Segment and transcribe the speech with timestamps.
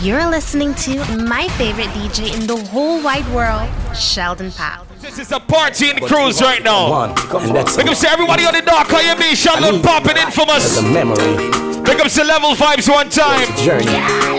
[0.00, 0.96] You're listening to
[1.26, 4.86] my favorite DJ in the whole wide world, Sheldon Papp.
[5.00, 6.88] This is a party in the cruise right now.
[6.88, 8.86] One, and that's Big up to everybody on the dock.
[8.86, 9.34] How you be?
[9.34, 10.76] Sheldon Papp and infamous.
[10.76, 11.82] The.
[11.84, 13.48] Big up to level vibes one time.
[13.56, 13.88] Journey.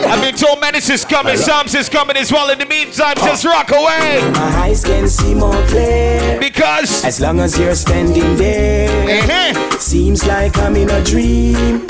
[0.07, 2.49] I've been told Menace is coming, Psalms is coming as well.
[2.51, 4.21] In the meantime, just rock away.
[4.31, 6.39] My eyes can see more clear.
[6.39, 8.87] Because as long as you're standing there,
[9.23, 9.77] uh-huh.
[9.77, 11.85] seems like I'm in a dream.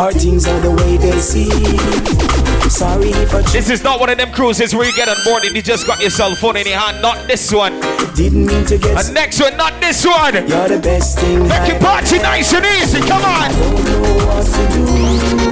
[0.00, 2.33] Our things are the way they seem.
[2.74, 5.54] Sorry for This is not one of them cruises where you get on board and
[5.54, 7.00] you just got your cell phone in your hand.
[7.00, 7.80] Not this one.
[8.16, 8.98] Didn't mean to get.
[8.98, 10.34] And next one, not this one.
[10.34, 11.46] You're the best thing.
[11.46, 12.98] Make your party nice and easy.
[12.98, 13.50] Come on.
[13.52, 14.84] Don't know what to do.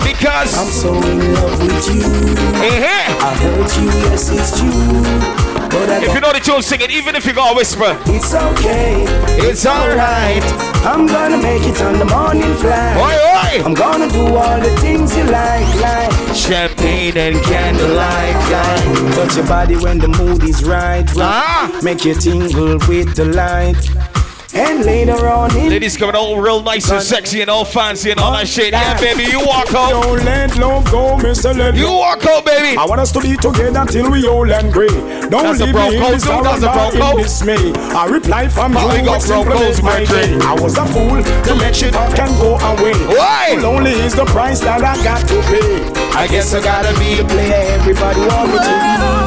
[0.02, 2.02] Because I'm so in love with you.
[2.02, 3.26] Uh-huh.
[3.26, 5.51] I hurt you, yes, it's true.
[5.74, 7.96] If you know the tune, sing it, even if you got a whisper.
[8.06, 9.04] It's okay.
[9.40, 10.42] It's alright.
[10.84, 12.96] I'm gonna make it on the morning flight.
[12.96, 13.64] Oi, oi.
[13.64, 18.34] I'm gonna do all the things you like, like champagne and candlelight.
[18.52, 19.14] Like.
[19.14, 21.04] Touch your body when the mood is right.
[21.14, 21.16] right.
[21.16, 21.80] Ah.
[21.82, 24.21] Make you tingle with the light.
[24.54, 28.20] And later on in Ladies coming all real nice and sexy and all fancy and
[28.20, 28.72] all that oh, shit.
[28.72, 29.90] Yeah, baby, you walk out.
[29.90, 31.56] Don't let love go, Mr.
[31.56, 32.76] Let You walk out, baby.
[32.76, 34.88] I want us to be together till we old and gray.
[35.32, 37.72] Don't That's leave me in this That's a in dismay.
[37.96, 40.36] I reply from oh, you, got bro my day.
[40.44, 42.92] I was a fool to let shit up can go away.
[43.08, 43.56] Why?
[43.58, 46.02] Lonely is the price that I got to pay.
[46.12, 48.74] I guess I gotta be the player everybody want me to.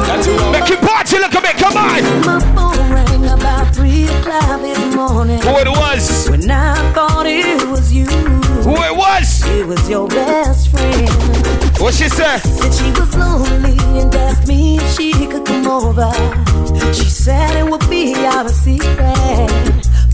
[0.06, 3.15] That's Make it party, look at me, come on.
[3.46, 5.38] My phone rang about three o'clock this morning.
[5.38, 6.28] Who it was?
[6.28, 8.06] When I thought it was you.
[8.06, 9.46] Who it was?
[9.46, 11.08] It was your best friend.
[11.78, 12.38] What she said?
[12.38, 16.10] Said she was lonely and asked me if she could come over.
[16.92, 19.14] She said it would be our secret.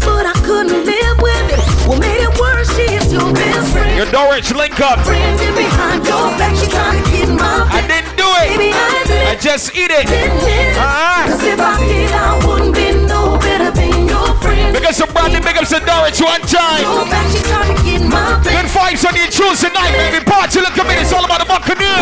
[0.00, 1.88] But I couldn't live with it.
[1.88, 3.96] What made it worse, she is your best friend.
[3.96, 4.98] Your Norwich link up.
[5.00, 8.01] Friend behind your back, she trying to get my I it.
[8.42, 9.02] Baby, I.
[9.32, 10.04] I just eat it.
[10.04, 11.24] Uh-huh.
[11.24, 14.76] Cause if I did, I wouldn't be no better than your friend.
[14.76, 16.84] Big up some Bradley, big up some Norwich one time.
[16.84, 20.20] Your back, she trying to get my Good vibes on the intrusion tonight, baby.
[20.28, 21.00] Party, look at me.
[21.00, 21.96] It's all about the Buccaneer.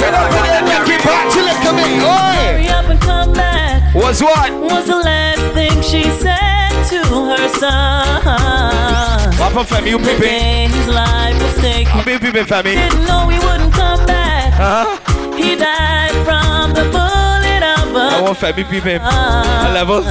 [0.00, 1.86] Turn to the lucky party, look at me.
[2.02, 3.94] Hurry up and come back.
[3.94, 4.50] Was what?
[4.50, 6.98] Was the last thing she said to
[7.30, 9.30] her son.
[9.38, 9.98] Papa fam, you.
[10.02, 11.92] His life was taken.
[11.94, 12.74] I'm peeping, family.
[12.74, 14.50] Didn't know he wouldn't come back.
[14.58, 15.19] Uh-huh.
[15.42, 19.00] He died from the bullet of a I want family peeping.
[19.00, 20.04] A level.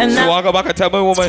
[0.00, 1.28] And so now I go back and tell my woman.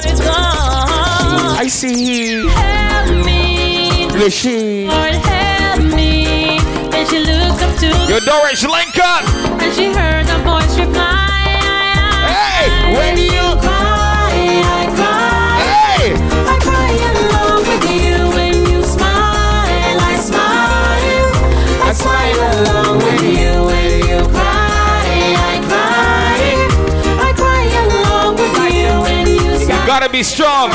[1.62, 2.48] I see.
[2.48, 4.08] Help me.
[4.20, 4.88] Lucy.
[4.88, 6.58] Lord, help me.
[6.96, 9.24] And she looked up to Your Norwich link up.
[9.62, 11.26] and she heard a voice reply.
[12.30, 13.79] Hey, when you cry,
[30.10, 30.70] gotta be strong.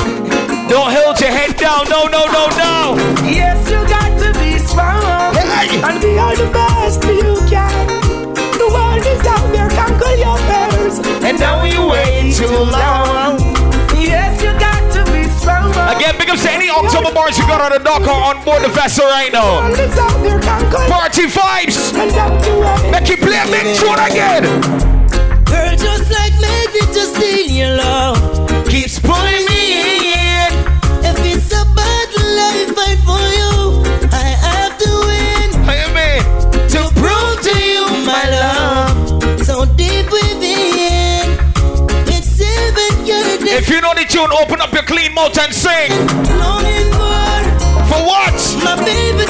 [0.69, 1.89] Don't hold your head down.
[1.89, 2.95] No, no, no, no.
[3.27, 5.81] Yes, you got to be strong Hey.
[5.83, 7.87] and be all the best you can.
[8.59, 13.39] The world is out there, conquer your fears, and now you wait too long.
[13.99, 15.71] Yes, you got to be strong.
[15.97, 18.62] Again, big up to any October bars you got on the dock or on board
[18.62, 19.61] the vessel right The now.
[19.67, 21.93] world is out there, conquer Party vibes.
[21.99, 22.91] and don't you.
[22.91, 24.94] Make you play a big tune again.
[26.05, 28.19] Just like magnet, just in your love.
[28.69, 30.53] Keeps pulling me in.
[31.01, 33.81] If it's a battle I fight for you,
[34.13, 35.65] I have to win.
[35.65, 36.21] Hey, man.
[36.69, 41.41] To prove to you my love, so deep within.
[42.13, 45.89] It's seven years If you know the tune, open up your clean mouth and sing.
[47.89, 48.37] For what?
[48.63, 49.25] my baby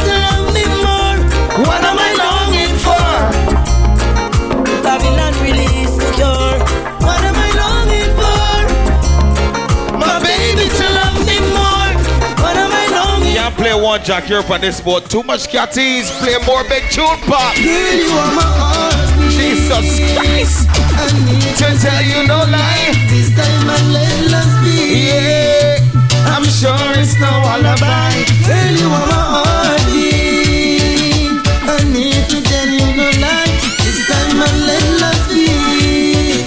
[14.05, 15.09] Can't play one Jack Europe on this boat.
[15.09, 16.11] Too much catties.
[16.21, 17.57] Play more big tune pop.
[17.57, 18.93] Girl, you are my heart.
[19.33, 20.69] Jesus Christ.
[20.69, 22.93] I need To tell you no lie.
[23.09, 25.09] This time I let us be.
[25.09, 25.81] Yeah.
[26.29, 28.13] I'm sure it's no alibi.
[28.45, 31.41] Girl, you are my heartbeat.
[31.65, 33.57] I need to tell you no lie.
[33.85, 36.45] This time I let us be.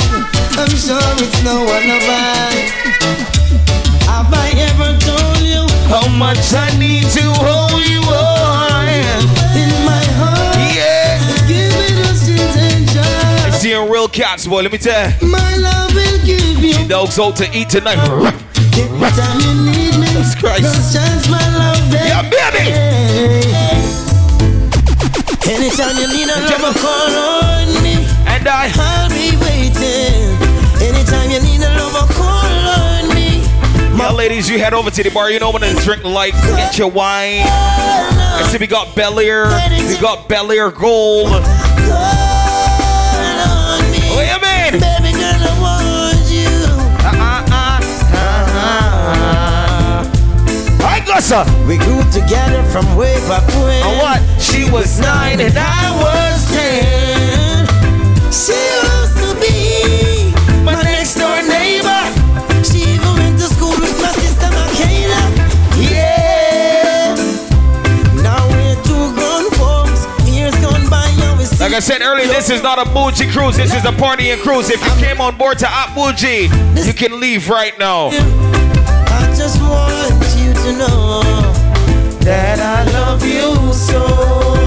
[0.61, 2.56] I'm sure it's no alibi.
[6.17, 8.89] Much I need to hold you on.
[9.53, 10.57] in my heart?
[10.73, 11.21] Yeah.
[11.45, 11.71] Give
[12.25, 13.57] things and joy.
[13.57, 14.61] Seeing real cats, boy.
[14.63, 15.27] Let me tell you.
[15.27, 17.99] My love will give you Dogs out to eat tonight.
[17.99, 20.07] every time you need me.
[20.07, 20.63] Jesus Christ.
[20.63, 22.07] Those chance my love there.
[22.07, 22.65] Yeah, baby.
[25.45, 27.93] Anytime you need a love, call on me.
[28.25, 30.33] And I, I'll be waiting.
[30.81, 32.36] Anytime you need a love, call.
[33.97, 35.31] Now, ladies, you head over to the bar.
[35.31, 37.41] You know when to drink light, get your wine.
[37.47, 39.47] I see we got Belaire,
[39.89, 41.31] we got Belaire Gold.
[41.31, 41.37] Me.
[44.13, 44.79] What you?
[44.79, 46.47] Baby girl, I want you.
[50.85, 51.47] I got some.
[51.67, 53.81] We grew together from way back when.
[53.83, 54.21] And what?
[54.39, 57.65] She was nine and I was ten.
[58.31, 58.66] She
[71.77, 73.55] I said earlier, this is not a bougie cruise.
[73.55, 74.71] This is a party partying cruise.
[74.71, 76.49] If you came on board to App Bougie,
[76.83, 78.07] you can leave right now.
[78.07, 80.09] I just want
[80.39, 81.21] you to know
[82.21, 84.66] that I love you so.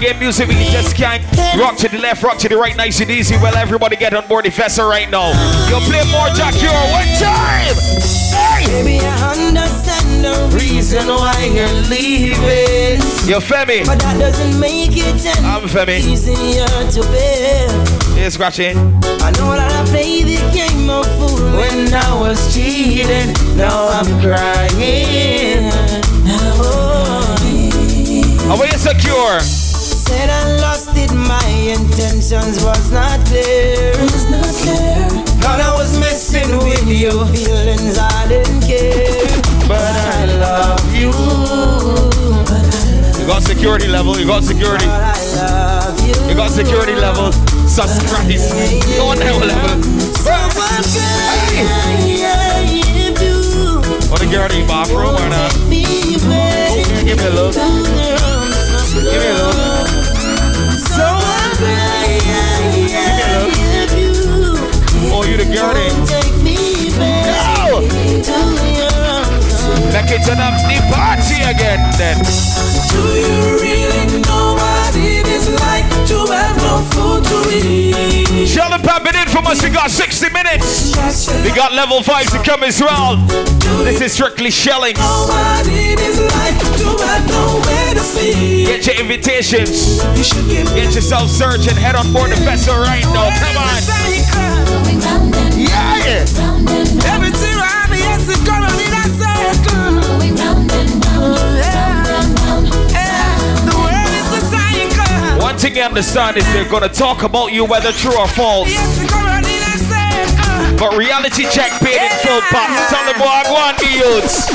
[0.00, 1.22] Reggae music, we just can't
[1.58, 3.36] rock to the left, rock to the right, nice and easy.
[3.36, 5.28] Well, everybody get on board the festa right now.
[5.68, 7.76] You'll play more Jack Cure one time.
[8.32, 8.66] Hey!
[8.66, 13.00] Baby, I understand the reason why you're leaving.
[13.28, 13.84] Yo, Femi.
[13.84, 15.98] But that doesn't make it any I'm Femi.
[16.00, 17.68] easier to bear.
[18.16, 18.76] Yeah, scratching.
[19.20, 23.34] I know that I played the game of fool when I was cheating.
[23.56, 25.70] Now I'm crying.
[26.26, 27.36] Oh.
[28.50, 29.69] Are we insecure?
[30.10, 33.94] Said I lost it, my intentions was not clear.
[34.02, 35.06] Was not clear.
[35.38, 39.22] Thought I was messing with your feelings, I didn't care.
[39.70, 41.14] But I love you.
[43.20, 44.86] You got security level, you got security.
[44.86, 46.14] But I love you.
[46.28, 47.30] You got security level.
[47.70, 48.26] Subscribe.
[48.98, 49.82] Go on level level.
[50.18, 53.40] So what could I give you?
[54.10, 55.54] Want to get the bathroom or not?
[55.70, 55.84] Me
[57.06, 57.52] Give me a look.
[57.54, 59.69] to the arms of Give me a look.
[65.30, 65.36] You?
[65.36, 65.90] You the girlie.
[66.06, 67.80] Take me back No!
[67.80, 72.18] to the arms of Back into the, the party again then.
[72.90, 78.46] Do you really know what it is like to have no food to eat?
[78.48, 79.62] Shell and Pap it in from us.
[79.62, 80.90] We got 60 minutes.
[81.44, 83.16] We got level 5 to come as well.
[83.84, 84.96] This is strictly shelling.
[88.80, 90.00] Get your invitations.
[90.16, 90.24] You
[90.74, 93.28] Get yourself searched and head on board the vessel right now.
[93.28, 93.76] Come on.
[95.54, 96.24] Yeah.
[97.04, 100.00] Everything around me has to come on in a circle.
[102.88, 103.36] Yeah.
[103.68, 105.42] The world is a cycle.
[105.42, 108.72] One thing you understand is they're gonna talk about you whether true or false.
[110.80, 112.72] But reality check paid in full pop.
[112.88, 114.48] Tell the boy I want the youths.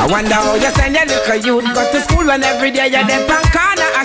[0.00, 3.04] I wonder how you send your little youth go to school when every day you're
[3.04, 3.26] there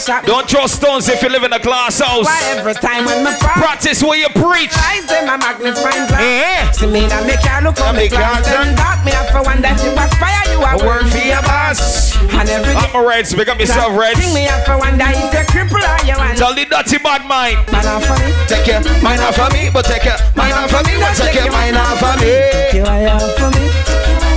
[0.09, 0.25] on corner a shop.
[0.25, 2.25] Don't throw stones if you live in a glass house.
[2.25, 4.71] Why every time when my Practice what you preach.
[4.89, 6.21] eyes them a magnifying glass.
[6.21, 6.71] Eh?
[6.71, 8.45] See me now me can't look on me me class.
[8.47, 12.15] can't dark me have for one that you aspire you a work for your boss.
[12.21, 13.33] And every day I'm a Reds.
[13.33, 14.19] Pick up yourself, Reds.
[14.19, 16.37] Think me have for one that if you cripple or you want.
[16.37, 17.59] Tell the dirty bad mind.
[17.71, 18.31] Man off for me.
[18.47, 21.35] Take your mind off of me, but take your mind off of me, but take
[21.35, 22.31] your mind off of me.
[22.73, 23.63] You eye off for me.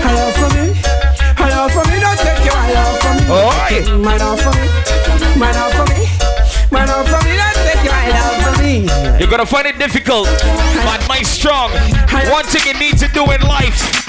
[0.05, 0.65] Eye off for me.
[1.39, 1.97] Eye off for me.
[2.01, 3.25] Don't take your eye off for me.
[3.31, 3.99] Oi.
[4.03, 4.94] Mind off for me.
[5.37, 6.07] Mind off for me.
[6.71, 7.37] Mind off for me.
[7.37, 8.87] Don't take your off for me.
[9.19, 10.27] You're gonna find it difficult,
[10.85, 11.71] but my strong.
[12.31, 14.07] One thing you need to do in life,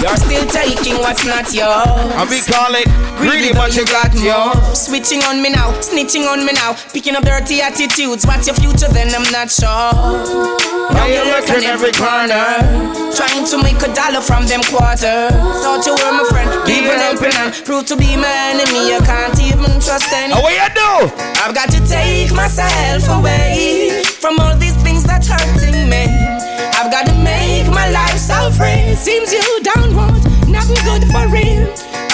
[0.00, 1.86] You're still taking what's not yours.
[2.16, 2.88] and we call it
[3.20, 4.56] greedy, but you got more.
[4.74, 8.24] Switching on me now, snitching on me now, picking up dirty attitudes.
[8.26, 8.88] What's your future?
[8.88, 10.48] Then I'm not sure.
[10.96, 12.58] Now you're looking every corner,
[13.14, 15.30] trying to make a dollar from them quarters.
[15.62, 18.90] Thought you were my friend, even helping and prove to be my enemy.
[18.90, 20.40] You can't even trust anyone.
[20.40, 20.92] Oh, what you do?
[21.44, 24.69] I've got to take myself away from all these
[28.30, 28.94] so free.
[28.94, 30.14] Seems you don't want
[30.48, 31.66] nothing good for real.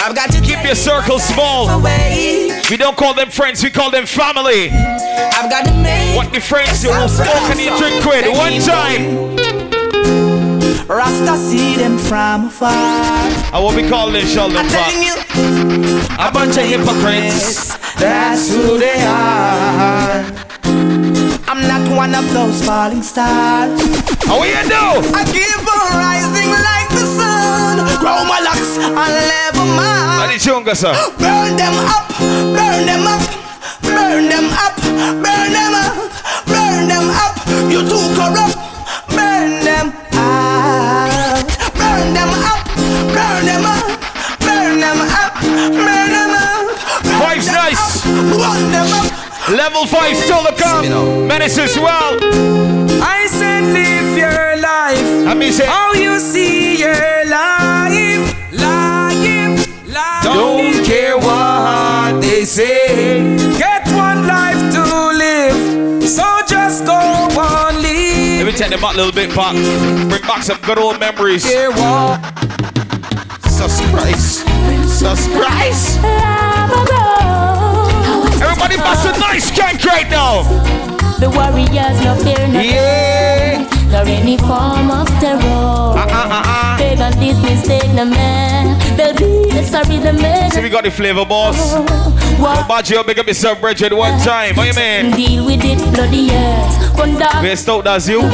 [0.02, 1.68] I've got to Keep your circle small.
[1.70, 2.50] away.
[2.70, 4.70] We don't call them friends, we call them family.
[4.70, 8.26] I've got to make What the friends do, who smoke and you drink with.
[8.36, 9.36] One time.
[10.88, 12.72] Rasta see them from afar.
[13.52, 15.36] And what we call this, Sheldon I'm telling Pop.
[15.36, 17.76] you, A bunch of hypocrites.
[17.98, 20.45] that's who they are.
[21.56, 23.80] I'm not one of those falling stars.
[24.28, 24.84] What you do?
[25.16, 27.80] I keep on rising like the sun.
[27.96, 30.20] grow my locks and level my.
[30.20, 30.92] What is younger, sir?
[31.16, 32.12] Burn them up,
[32.52, 33.24] burn them up,
[33.80, 34.76] burn them up,
[35.24, 35.96] burn them up,
[36.44, 37.32] burn them up.
[37.72, 38.60] You too corrupt,
[39.16, 41.40] burn them out,
[41.72, 42.68] burn them up,
[43.16, 43.96] burn them up,
[44.44, 45.32] burn them up,
[45.72, 46.68] burn them up.
[47.16, 48.04] Vibes nice.
[48.04, 49.25] Burn them up.
[49.50, 51.28] Level five still to come.
[51.28, 52.18] Menace as well.
[53.00, 55.28] I said live your life.
[55.28, 60.24] I mean, say, How you see your life, life, life.
[60.24, 63.36] Don't care what they say.
[63.56, 64.82] Get one life to
[65.16, 66.98] live, so just go
[67.38, 68.42] on live.
[68.42, 69.54] Let me take them back a little bit back.
[70.08, 71.44] Bring back some good old memories.
[71.44, 72.18] Care what?
[73.46, 74.42] Surprise.
[74.98, 77.05] Surprise.
[78.42, 80.42] Everybody bust a nice skank right now.
[81.18, 83.64] The warriors no fear no Yeah.
[83.90, 85.96] nor any form of terror.
[85.96, 86.78] Uh-uh-uh.
[86.78, 88.76] Beg on this mistake no man.
[88.96, 90.50] They'll be sorry the man.
[90.50, 91.74] See, we got the flavor, boss.
[92.38, 94.56] What Baggio, big up yourself, Bridget, one time.
[94.56, 95.12] What you mean?
[95.16, 96.92] deal with it bloody years.
[96.94, 98.20] One dog We're stoked as you.
[98.20, 98.28] the.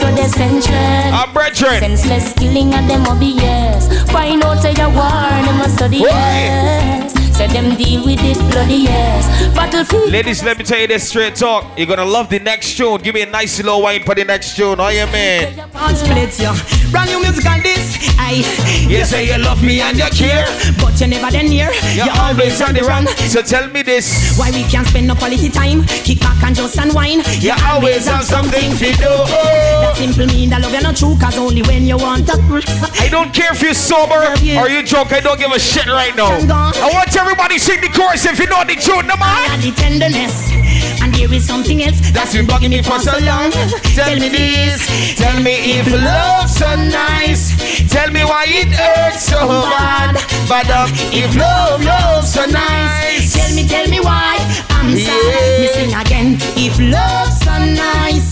[1.14, 1.80] I'm uh, Bridget.
[1.80, 3.86] Senseless killing of them obvious.
[4.10, 7.11] Find out say the war, them must study yes.
[7.32, 9.26] Say them deal with it bloody yes.
[9.54, 10.10] Battlefield.
[10.10, 11.64] Ladies, let me tell you this straight talk.
[11.78, 13.00] You're gonna love the next tune.
[13.00, 14.78] Give me a nice slow wine for the next tune.
[14.78, 15.58] Oh, yeah, man.
[15.74, 16.52] On splits yo,
[16.90, 17.96] brand new music on this.
[18.18, 18.44] I,
[18.88, 20.44] You say you love me and you care.
[20.80, 21.70] but you never then near.
[21.94, 23.06] You're always on the run.
[23.32, 24.36] So tell me this.
[24.38, 25.84] Why we can't spend no quality time?
[26.04, 27.24] Kick back and just unwind.
[27.42, 29.12] You always have something to do.
[29.82, 30.41] That simple mean that
[30.72, 32.32] love you not true, cause only when you want to.
[33.00, 35.12] I don't care if you're sober or you drunk.
[35.12, 36.32] I don't give a shit right now.
[36.32, 39.08] I want everybody sing the chorus if you know the tune.
[39.08, 39.60] Come I on.
[39.60, 40.50] the tenderness,
[41.02, 43.50] and there is something else that's been bugging me for so long.
[43.92, 47.52] Tell me this, Tell me if love's so nice.
[47.90, 50.16] Tell me why it hurts so bad.
[50.48, 53.34] But um, if love, love's so nice.
[53.36, 55.20] tell me, tell me why I'm sad.
[55.20, 55.60] Yeah.
[55.60, 56.28] Missing again.
[56.56, 58.31] If love's so nice,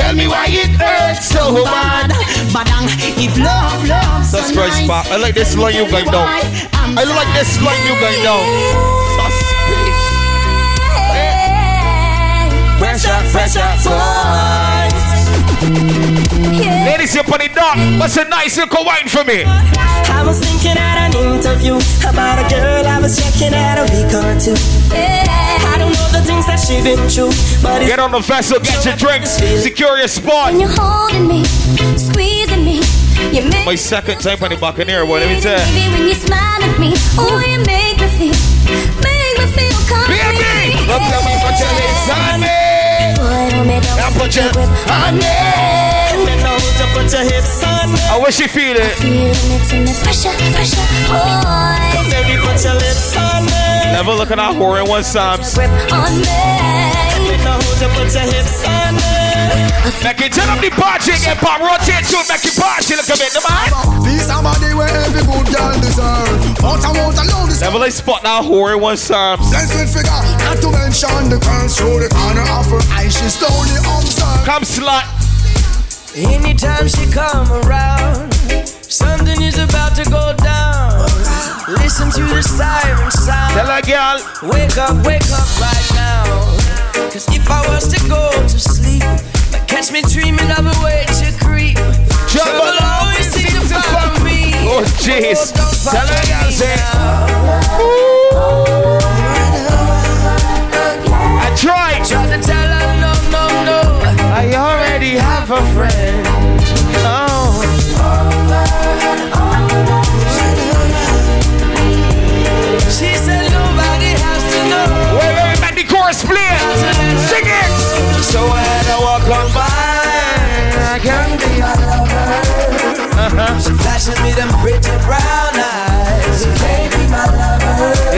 [0.00, 2.08] Tell me why it hurts so bad.
[2.56, 2.88] But um,
[3.20, 4.72] if love, love's so That's nice.
[4.72, 5.06] right, Spot.
[5.12, 6.24] I like this line you going down.
[6.24, 8.40] I like this line you going down.
[9.20, 10.00] Suspicious.
[12.80, 13.68] Pressure, pressure,
[16.50, 16.86] boys.
[16.86, 17.76] Ladies, up on the dock.
[17.98, 19.44] What's a nice little wine for me?
[19.46, 24.10] I was thinking at an interview about a girl I was checking out a week
[24.10, 24.56] or two.
[24.90, 28.84] I don't know the things that she been through, but Get on the vessel, get
[28.84, 30.52] your drinks, secure your spot.
[30.52, 31.44] When you're holding me,
[31.96, 32.82] squeezing me,
[33.30, 35.20] you make My second time on the Buccaneer, boy.
[35.20, 35.90] Let me tell you.
[35.94, 38.36] When you smile at me, oh, you make me feel,
[39.00, 39.70] make me feel.
[40.10, 42.58] Baby, look at me, put lips on me.
[43.16, 44.50] Boy, hold me down, Now put your
[44.90, 45.99] on me.
[46.80, 47.98] Bend down to put your hips on me.
[48.08, 48.92] How wish you feel it?
[48.96, 52.10] Feeling it in the pressure, pressure, boy.
[52.10, 53.92] Baby, put your lips on me.
[53.92, 55.54] Never look at our whore in one Psalms.
[55.54, 56.24] Grip on me.
[57.28, 59.20] Bend down to your hips on me.
[60.00, 63.16] Make it turn up the party again, pop, rotate to make it party, look a
[63.20, 63.68] bit, the man.
[64.00, 66.56] This somebody where every good girl deserve.
[66.56, 67.60] But I won't allow this.
[67.60, 69.52] Never like spot now whore in one Psalms.
[69.52, 70.08] Let's not figure
[70.40, 73.12] not to mention the girls through the corner of her eyes.
[73.12, 74.46] She's slowly observed.
[74.46, 75.29] Come slut.
[76.16, 78.34] Anytime she come around,
[78.82, 81.06] something is about to go down.
[81.68, 83.54] Listen to the siren sound.
[83.54, 84.18] Tell her girl.
[84.50, 86.24] Wake up, wake up right now.
[87.12, 89.04] Cause if I was to go to sleep,
[89.52, 91.78] might catch me dreaming of a way to creep.
[92.26, 94.50] Trouble always seems to find me.
[94.66, 95.54] Oh, jeez.
[95.54, 97.89] don't Tell her girl, say.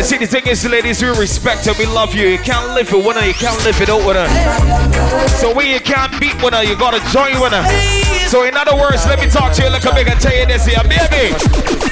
[0.02, 2.26] See, the thing is, ladies, we respect her, we love you.
[2.26, 5.28] You can't live with her, you can't live it out with her.
[5.38, 7.62] So when you can't beat with her, you gotta join with her.
[8.26, 10.66] So in other words, let me talk to you a big and tell you this
[10.66, 11.91] here, baby.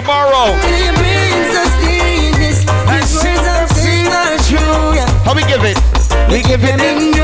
[0.00, 0.56] tomorrow.
[5.24, 5.76] How we give it?
[6.30, 7.19] We give it in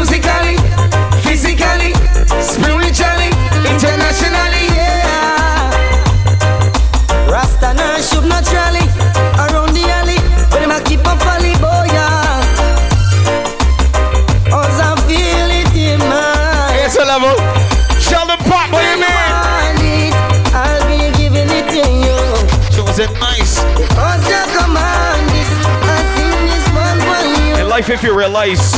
[27.87, 28.73] life, if you realize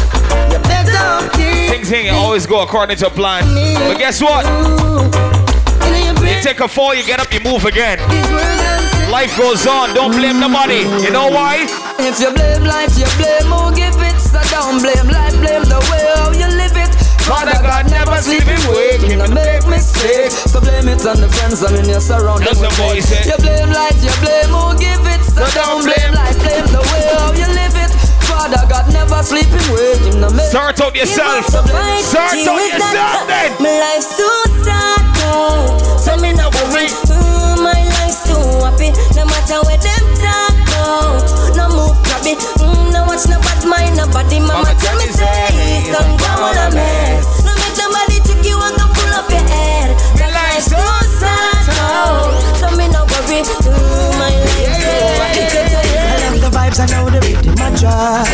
[1.39, 3.45] You things ain't always go according to plan,
[3.89, 4.45] but guess what?
[6.29, 7.99] You take a fall, you get up, you move again.
[8.11, 9.95] This world and say, Life goes on.
[9.95, 10.85] Don't blame nobody.
[11.03, 11.65] You know why?
[11.99, 14.21] If you blame life, you blame who give it.
[14.21, 16.93] So don't blame life, blame the way how you live it.
[17.25, 20.37] Father God never sleep him wake him and make mistakes.
[20.53, 22.77] So blame it on the friends I mean you're surrounded That's with.
[22.77, 23.25] boy fake.
[23.25, 25.25] You blame life, you blame who give it.
[25.25, 27.88] So don't blame life, blame the way how you live it.
[28.39, 30.29] Father God never sleep him wake him no.
[30.47, 31.45] Sort out yourself.
[31.51, 31.59] So
[32.07, 33.51] Sort out yourself then.
[33.59, 34.31] My life's so
[34.63, 35.99] sad now.
[35.99, 36.87] So me no worry.
[37.11, 38.95] Mm, my life's so happy.
[39.19, 41.19] No matter where them talk about.
[41.59, 42.39] No move grabby.
[42.63, 44.39] Mm, no watch no bad mind nobody.
[44.39, 47.43] Mama, tell me say, go on a mess.
[47.43, 49.99] No make nobody take you and go pull up your head.
[50.15, 50.79] My life's so
[51.19, 52.39] sad now.
[56.69, 58.29] Vibes, I know the rhythm, my drive.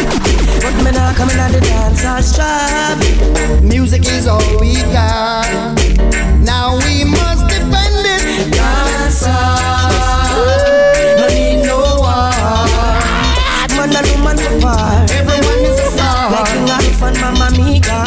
[0.63, 3.63] But me not coming at the dance, I strive.
[3.63, 5.49] Music is all we got.
[6.41, 8.53] Now we must defend it.
[8.53, 9.23] Dance
[11.19, 12.35] No need no one.
[13.77, 15.11] Man and woman apart.
[15.11, 16.31] Everyone is a star.
[16.31, 18.05] Like King Alpha and Mama Mika.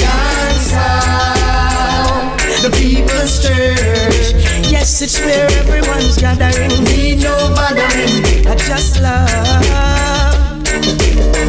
[0.00, 0.72] Dance
[2.62, 4.34] the people's church.
[4.70, 6.84] Yes, it's where everyone's gathering.
[6.84, 8.15] Need no bothering.
[8.56, 9.28] I just love.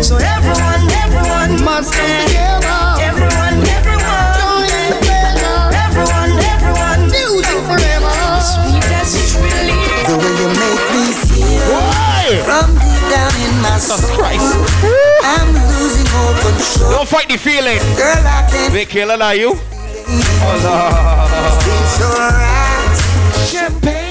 [0.03, 2.99] So everyone, everyone Must come together.
[2.99, 4.35] Everyone, everyone.
[4.35, 5.71] Join together.
[5.87, 7.07] Everyone, everyone.
[7.07, 8.11] Music forever.
[8.43, 10.03] Sweetest relief.
[10.03, 12.43] The way you make me feel Why?
[12.43, 14.03] from deep down in my soul.
[14.19, 14.51] Christ.
[15.23, 16.91] I'm losing all control.
[16.91, 17.79] Don't fight the feeling.
[17.95, 19.55] Girl, I can't Big killer, are you?
[19.55, 20.19] feel
[21.87, 22.99] so right.
[22.99, 24.06] Oh, Champagne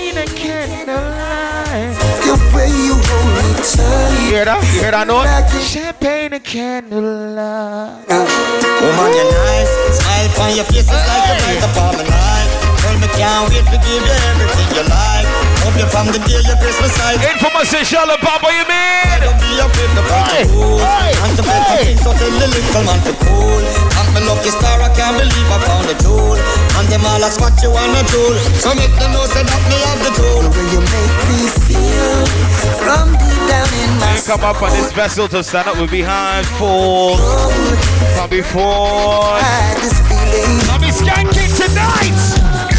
[3.74, 4.62] You hear that?
[4.62, 5.26] You hear that note?
[5.58, 8.06] Champagne and candlelight.
[8.06, 9.70] Woman, you're nice.
[9.98, 12.50] Smile on your face is like the bright of all my life.
[12.78, 15.55] Girl, me can't wait to give you everything you like.
[15.66, 17.18] Hope you from the day you Christmas side.
[17.26, 19.18] Infamous and Charlotte Bob, what you mean?
[19.18, 20.78] Don't be afraid to Hey, the rules.
[20.78, 21.82] hey, And to play hey.
[21.90, 23.58] things so tell the little man to cool.
[23.90, 26.38] Thank me lucky star, I can't believe I found the tool.
[26.78, 28.22] And them all ask what you wanna do.
[28.62, 30.38] So make them know say that me have the tool.
[30.46, 32.14] The way you make me feel
[32.78, 35.90] from deep down in my You come up on this vessel to stand up with
[35.90, 37.18] behind full.
[37.18, 37.74] soul.
[38.14, 39.34] From before.
[39.34, 40.62] I had this feeling.
[40.70, 42.75] I'll be skanking tonight.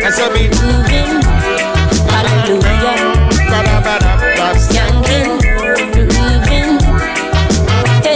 [0.00, 0.50] What I mean.
[0.50, 1.18] moving.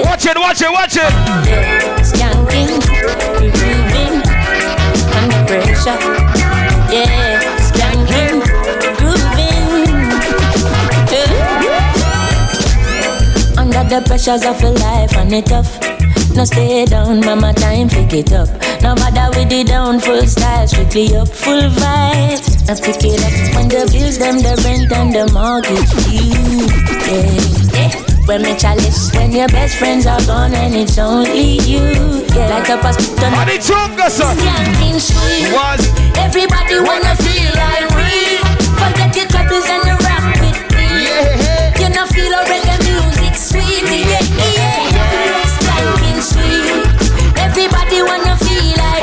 [0.04, 1.12] Watch it, watch it, watch it.
[5.16, 5.98] Under pressure.
[6.92, 7.40] Yeah,
[8.96, 9.62] grooving.
[13.58, 15.78] Under the pressures of a life and tough.
[16.34, 18.71] No stay down, mama, time pick it up.
[18.82, 22.68] No matter with the down, full style, strictly up, full vibes.
[22.68, 26.66] I pick it up when the bills, them, the rent and the mortgage due.
[27.06, 27.30] Yeah,
[27.78, 28.12] yeah.
[28.26, 31.82] When me chalice, when your best friends are gone and it's only you.
[32.34, 33.30] Yeah, like a hospital.
[33.34, 34.36] On the jungle, son.
[34.36, 35.50] Skanking sweet.
[35.54, 35.82] Was
[36.18, 38.38] Everybody wanna feel like we.
[38.78, 40.86] Forget your troubles and the rock with me.
[41.82, 43.86] You know feel a reggae music sweet.
[43.90, 44.22] Yeah,
[44.54, 45.50] yeah.
[45.58, 46.86] Skanking sweet.
[47.42, 48.31] Everybody wanna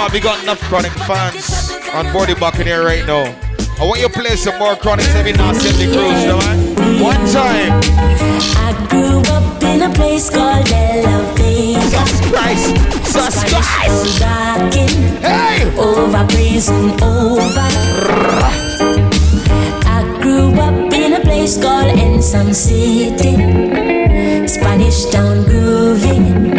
[0.09, 0.13] like.
[0.13, 3.25] We got enough chronic fans on board the Buccaneer right now.
[3.79, 7.01] I want you to play some more chronic every now and the cruise, no man?
[7.01, 7.81] One time.
[8.57, 11.93] I grew up in a place called Elevators.
[12.29, 12.75] Christ.
[13.05, 14.21] Jesus Christ.
[15.21, 15.71] Hey!
[15.77, 17.69] over prison over.
[19.85, 23.35] I grew up in a place called Ensom City.
[24.47, 26.49] Spanish town grooving.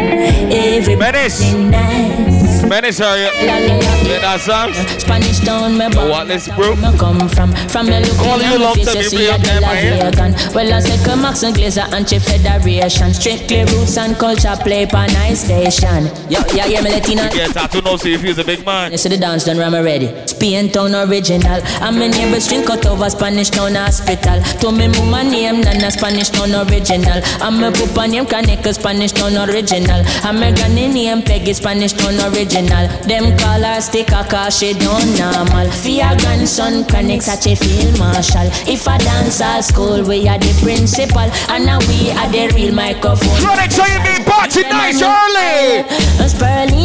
[0.99, 1.41] Menace.
[1.43, 2.30] Everybody
[2.71, 2.83] nice.
[2.83, 3.47] Menace, are you?
[3.47, 4.73] La, la, la, Hear that song?
[4.99, 6.09] Spanish town, me born.
[6.09, 6.75] what, let's bro?
[6.77, 9.17] Me come from, from me look All in you love face, them, you you see
[9.17, 10.11] play a up hear.
[10.11, 10.33] Vegan.
[10.55, 15.07] Well, I say come Max and Glazer anti Federation, strictly roots and culture play pa
[15.07, 16.07] nice station.
[16.31, 17.31] Yo, yeah, yeah, me Latina.
[17.35, 18.93] Yeah, tattoo no see if he's a big man.
[18.93, 20.11] You see the dance done, I'm ready.
[20.27, 21.61] Spain town original.
[21.83, 24.43] I'm a neighbor's drink out over Spanish town hospital.
[24.63, 27.21] To me, mama name, Nana Spanish town original.
[27.41, 30.03] I'm a papa name, Kaneka Spanish town original.
[30.23, 32.60] I'm a name, Peggy Spanish town original.
[32.69, 35.71] Them call her sticker cause she don't normal.
[35.71, 38.49] Fear grandson, Kaneka such a field marshal.
[38.67, 41.29] If I dance at school, we are the principal.
[41.49, 43.37] And now we are the real microphone.
[43.41, 45.89] Chronic, so you be party nice early.
[46.21, 46.81] Us pearly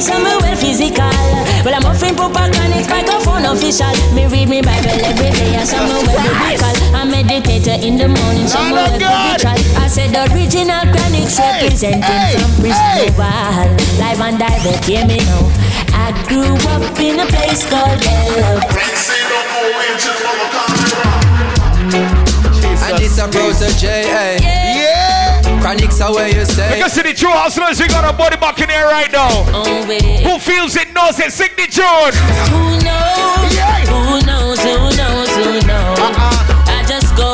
[0.00, 1.12] some well physical.
[1.64, 3.92] Well, I'm offering proper connect microphone official.
[4.14, 6.79] Me read me Bible every day, I some well biblical.
[6.94, 9.56] I meditate in the morning, some well spiritual.
[9.80, 13.10] I said the original chronics representing from prison hey.
[13.98, 15.48] Live and direct, hear me now.
[15.94, 18.60] I grew up in a place called Bella.
[22.82, 24.38] And this a protege, hey.
[24.42, 25.60] Yeah.
[25.60, 26.76] Chronics are where you say.
[26.76, 29.44] Because in the true hustlers, we got a body back in here right now.
[29.52, 29.84] Oh,
[30.24, 32.14] Who feels it knows it, sing the tune.
[32.50, 33.54] Who knows?
[33.54, 33.84] Yeah.
[33.86, 34.58] Who knows?
[34.60, 35.28] Who knows?
[35.36, 35.98] Who knows?
[35.98, 36.29] Uh-uh.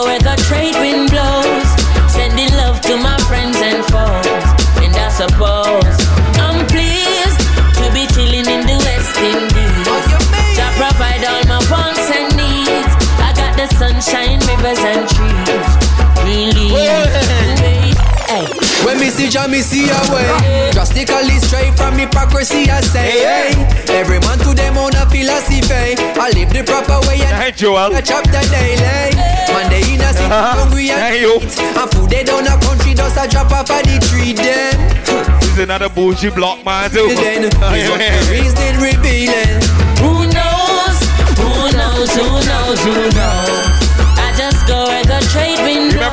[0.04, 1.68] Where the trade wind blows.
[2.12, 4.44] Sending love to my friends and foes.
[4.84, 5.96] And I suppose
[6.36, 7.40] I'm pleased
[7.80, 10.06] to be chilling in the West Indies.
[10.60, 12.92] To provide all my wants and needs.
[13.24, 15.68] I got the sunshine, rivers and trees.
[16.24, 17.25] Really.
[18.96, 19.02] Hey.
[19.02, 20.70] When me see Jah, me see a way.
[20.72, 23.52] Drastically straight from hypocrisy, I say.
[23.52, 25.96] Hey, Every man to them own a philosophy.
[26.16, 27.94] I live the proper way and hey, Joel.
[27.94, 29.14] a chapter daily.
[29.52, 30.64] Man, they in a city, uh-huh.
[30.64, 31.40] hungry and hey, you.
[31.40, 35.40] And food they down a country, does a drop off of the tree them.
[35.40, 37.08] This is another bougie block, man, too.
[37.08, 37.44] Then,
[38.32, 39.60] is did revealing.
[40.00, 40.96] Who knows?
[41.36, 42.10] Who knows?
[42.16, 42.80] Who knows?
[42.84, 43.75] Who knows?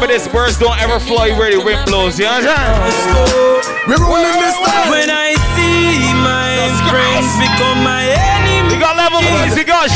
[0.03, 2.91] Remember this, birds don't ever fly where the wind blows, you understand?
[3.87, 4.91] We're rolling this time.
[4.91, 6.59] When I see my
[6.91, 8.75] friends become my enemy.
[8.75, 9.95] We got level easy gosh.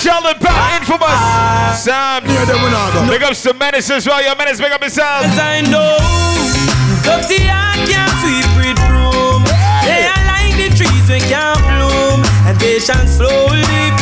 [0.00, 1.84] Sheldon Pat infamous.
[1.84, 2.24] Sam.
[2.24, 3.04] Yeah, then we not go.
[3.04, 4.24] Big ups to Menace as well.
[4.24, 5.20] Your Menace, big up yourself.
[5.20, 6.00] As I know,
[7.04, 9.44] dirty I can't sweep with broom.
[9.84, 13.92] They are like the trees we can't bloom, and they shall slowly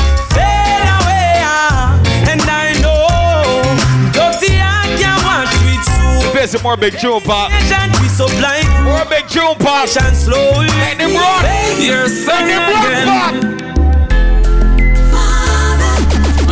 [6.47, 6.51] soup.
[6.53, 7.51] There's more big June pop.
[7.51, 8.69] They so blind.
[8.85, 9.87] More big June pop.
[9.87, 11.43] They shall slowly Let them run.
[11.45, 13.07] fade your son them run, again.
[13.07, 13.35] pop.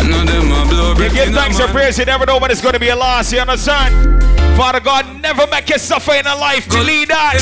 [0.08, 1.98] None of them are blow You give thanks and praise.
[1.98, 3.32] You never know when it's going to be a loss.
[3.32, 4.22] You understand?
[4.56, 6.68] Father God, never make you suffer in a life.
[6.68, 7.38] Delete that.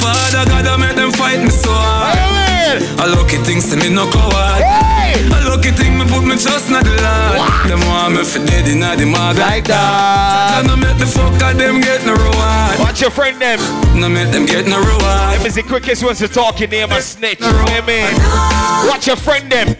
[0.00, 2.18] Father God, I make them fight me so hard.
[2.18, 2.82] Amen.
[2.98, 4.62] A lucky thing to me no coward.
[4.62, 5.45] Hey.
[5.56, 7.70] A lucky thing me put me trust in the Lord.
[7.70, 10.60] Them want me for dead in the mud Like that.
[10.60, 12.78] And I make the fuck of them get no reward.
[12.78, 13.58] Watch your friend them.
[13.98, 15.38] No make them get no reward.
[15.38, 17.40] Them is the quickest ones to talk your name a snitch.
[17.40, 18.90] You know what I mean?
[18.90, 19.76] Watch your friend them.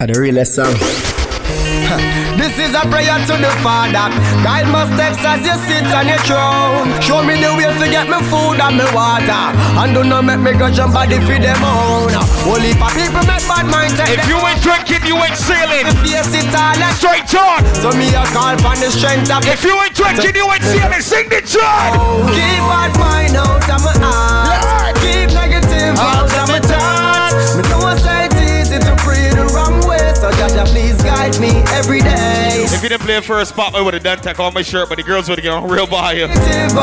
[0.00, 1.25] Are the realest song.
[2.36, 4.12] This is a prayer to the Father.
[4.44, 6.92] Guide my steps as you sit on your throne.
[7.00, 9.56] Show me the way to get me food and me water.
[9.80, 12.12] And do not make me go jump body for them own.
[12.44, 15.88] Only for people make bad mind take If you ain't drinking, you ain't sailing.
[16.04, 17.64] face it all and Straight talk.
[17.80, 21.02] So me a call for the strength of If you ain't drinking, you ain't sailing.
[21.02, 22.30] Sing the tune.
[22.36, 24.94] Keep bad mind out of my heart.
[25.00, 25.32] Keep
[32.98, 33.02] day.
[33.02, 34.96] If you didn't play first spot, I would have done take off my shirt, but
[34.96, 36.28] the girls would have gone real by you.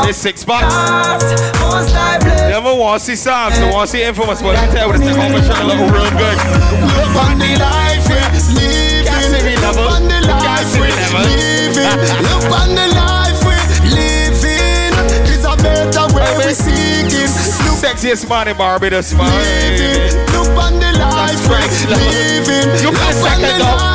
[0.05, 0.63] This six spot.
[0.63, 2.49] Most I bless.
[2.49, 4.87] Never want to see Sam, so want to see infamous, but I tell you, I
[4.87, 6.37] would have taken off my shirt and look real good.
[6.93, 9.05] Look on the life we're living.
[9.05, 9.81] Can't say we never.
[9.81, 11.97] Look on the life we're living.
[12.21, 14.93] Look on the life we're living.
[15.33, 17.25] It's a better way we're seeking.
[17.65, 19.25] Look Sexiest man in Barbados, man.
[20.29, 22.69] Look on the life we're living.
[22.85, 23.92] You can on second the up.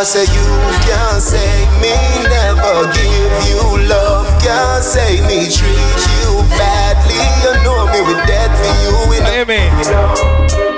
[0.00, 0.10] Wait, wait.
[0.10, 0.48] Say you
[0.88, 1.92] can't say me
[2.24, 8.48] never give you love Can't say me treat you badly You know me with death
[8.56, 9.60] for you in Hear me.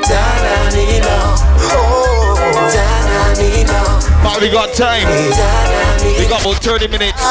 [0.03, 1.39] Tananino
[1.71, 2.35] Oh
[2.67, 5.07] Tananino But we got time.
[6.19, 7.23] We got about 30 minutes.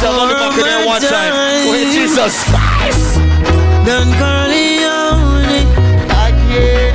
[0.00, 1.32] Tell on the back in there one time.
[1.32, 3.16] Oh, wait, Jesus Christ.
[3.86, 5.64] Don't call Don Corleone
[6.12, 6.87] again.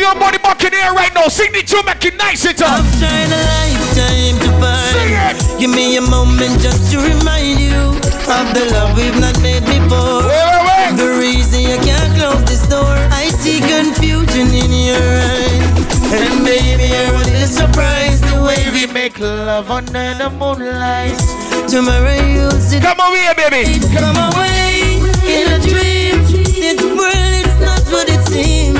[0.00, 1.28] Big up to everybody body back in here right now.
[1.28, 2.80] Sing the tune, make it nice it up.
[2.96, 5.36] Tried a lifetime to Sing find.
[5.36, 5.60] it.
[5.60, 8.00] Give me a moment just to remind you
[8.32, 10.24] of the love we've not made before.
[10.24, 10.96] Wait, wait, wait.
[10.96, 15.04] The reason you can't close this door, I see confusion in your
[15.36, 15.68] eyes.
[16.16, 21.20] And baby, you're a little surprised the way we make love under the moonlight.
[21.68, 23.76] tomorrow you sit Come over here, baby.
[23.92, 24.96] Come away
[25.28, 26.24] in a dream.
[26.56, 28.79] This world is not what it seems.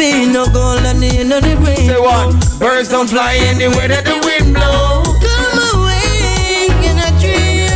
[0.00, 1.92] Be no gold at the end of the rainbow.
[1.92, 2.32] Say what?
[2.58, 5.04] Birds don't fly anywhere that the wind blow.
[5.20, 7.68] Come away in a dream.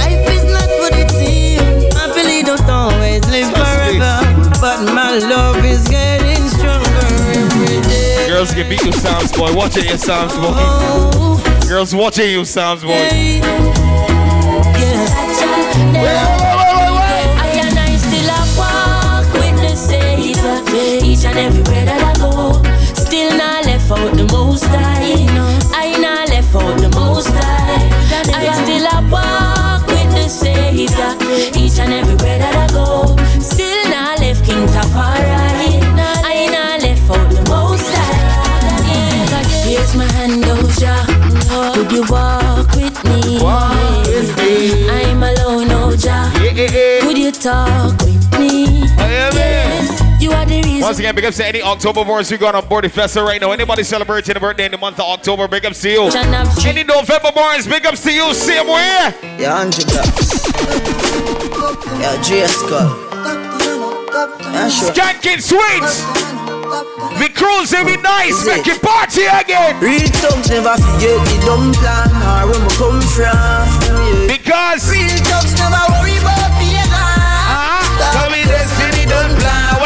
[0.00, 1.84] Life is not what it seems.
[1.92, 4.24] Happily don't always live forever.
[4.56, 7.04] But my love is getting stronger
[7.36, 8.24] every day.
[8.28, 9.52] Girls can beat you, Psalms boy.
[9.52, 10.56] Watch it, you Psalms boy.
[10.56, 11.36] Oh,
[11.68, 12.88] Girls watching you, Psalms boy.
[16.00, 16.40] yeah.
[16.40, 16.49] I
[21.30, 22.58] and everywhere that I go,
[22.94, 24.98] still not left out the most high.
[25.72, 27.86] I not left out the most high.
[28.34, 31.14] I still a walk with the Savior.
[31.54, 35.78] Each and everywhere that I go, still not left King Tafari.
[36.26, 38.18] I not left out the most high.
[38.90, 39.42] Yeah.
[39.68, 40.94] Here's my hand, oh, Doja.
[41.74, 43.38] Could you walk with me?
[44.90, 46.32] I'm alone, oh, Oja.
[47.02, 48.80] Could you talk with me?
[48.98, 49.79] Yes,
[50.20, 50.80] you are the reason.
[50.80, 53.40] Once again, big ups to any October boys who got on board the festival right
[53.40, 53.52] now.
[53.52, 56.10] Anybody celebrating a birthday in the month of October, big ups to you.
[56.66, 58.34] Any November boys, big ups to you.
[58.34, 59.12] Same way.
[59.38, 60.44] Yeah, Angie Blacks.
[62.00, 62.62] Yeah, J.S.
[64.50, 64.92] Yeah, sure.
[64.92, 66.04] Skanking sweets.
[67.20, 68.44] The cruise will be nice.
[68.46, 69.80] Make it party again.
[69.80, 73.26] Real thugs never forget the dumb plan or where we come from.
[73.26, 74.36] Yeah.
[74.36, 76.49] Because real thugs never worry about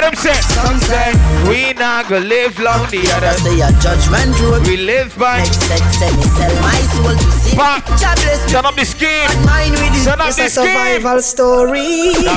[0.04, 0.42] What I'm saying?
[0.52, 1.12] Some say
[1.48, 2.84] we not gonna live long.
[2.90, 4.66] The other say a judgment road.
[4.68, 5.38] we live by.
[5.38, 7.56] Next set, say sell my soul to see.
[7.56, 7.86] Pop.
[7.86, 8.52] God bless me.
[8.52, 9.32] Turn up the scheme.
[9.48, 10.04] Mine with.
[10.04, 10.68] Turn up the scheme.
[10.68, 12.12] survival story.
[12.20, 12.36] Now,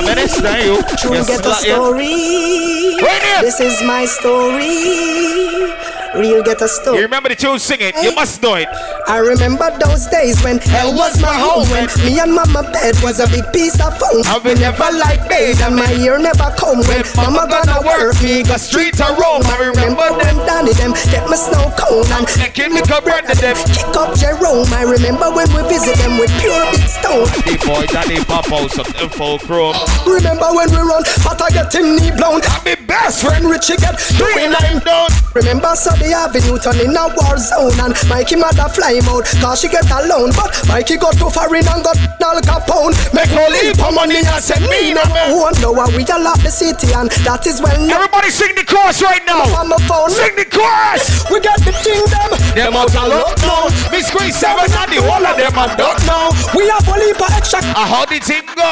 [0.64, 0.80] you.
[0.96, 2.96] True Yes, a story.
[3.04, 3.42] Right here.
[3.42, 5.97] This is my story.
[6.16, 7.58] Real get a You remember the tune?
[7.58, 7.94] Sing it.
[8.02, 8.68] You must know it.
[9.06, 11.68] I remember those days when hell was my home.
[11.68, 14.24] When me and mama bed was a big piece of foam.
[14.24, 16.80] I We will never like bed and my ear never come.
[16.88, 19.44] When mama gonna work, me go street to roam.
[19.52, 23.56] I remember them Danny them get my snow cone and Making me run to them.
[23.68, 24.68] kick up Jerome.
[24.72, 27.28] I remember when we visit them with pure big stone.
[27.44, 29.76] The boy Danny pop out some info chrome.
[30.08, 32.40] Remember when we run, Fat I get him knee blown.
[32.48, 35.10] I'm the best Friend Richie get Three nine down.
[35.38, 39.62] Remember Sunday Avenue turn in a war zone And Mikey mother fly him out Cause
[39.62, 43.46] she get alone But Mikey got too far in and got Al Capone Make no
[43.46, 47.06] leap for money and send me no Oh no we all lock the city And
[47.22, 49.46] that is when Everybody sing the chorus right now.
[49.54, 51.06] on my phone Sing the chorus.
[51.30, 53.70] We got the kingdom Them out a lot now.
[53.94, 56.34] Me squeeze seven and the whole of them are duck now.
[56.50, 58.66] We have a leap of extra I how the team go.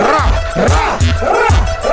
[0.00, 0.32] Ra,
[0.64, 0.96] ra.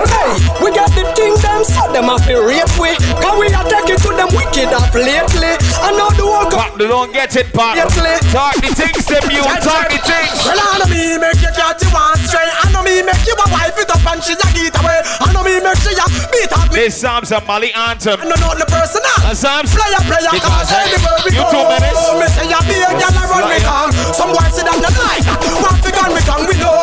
[0.08, 0.32] Hey,
[0.64, 1.33] we got the kingdom
[1.64, 2.92] So them have to rape we
[3.24, 6.88] Cause we are taking to them wicked up lately I know the world Pop, they
[6.88, 7.74] don't get it, pop.
[7.74, 8.14] Lately.
[8.30, 10.38] Talk the things, them you talk the things.
[10.46, 12.46] Well, I know me make you cat you one straight.
[12.46, 15.02] I know me make you a wife it up and she a get away.
[15.18, 16.86] I know me make she a beat up me.
[16.86, 18.22] This Psalms a Mali anthem.
[18.22, 19.18] I know not the personal.
[19.26, 19.74] And Psalms.
[19.74, 21.50] Player, player, Because, anywhere we you go.
[21.50, 22.02] two minutes.
[22.22, 23.90] Me say you be a girl and run me down.
[24.14, 25.83] Some boys sit down the like that.
[25.94, 26.74] Want to gun me gun we know.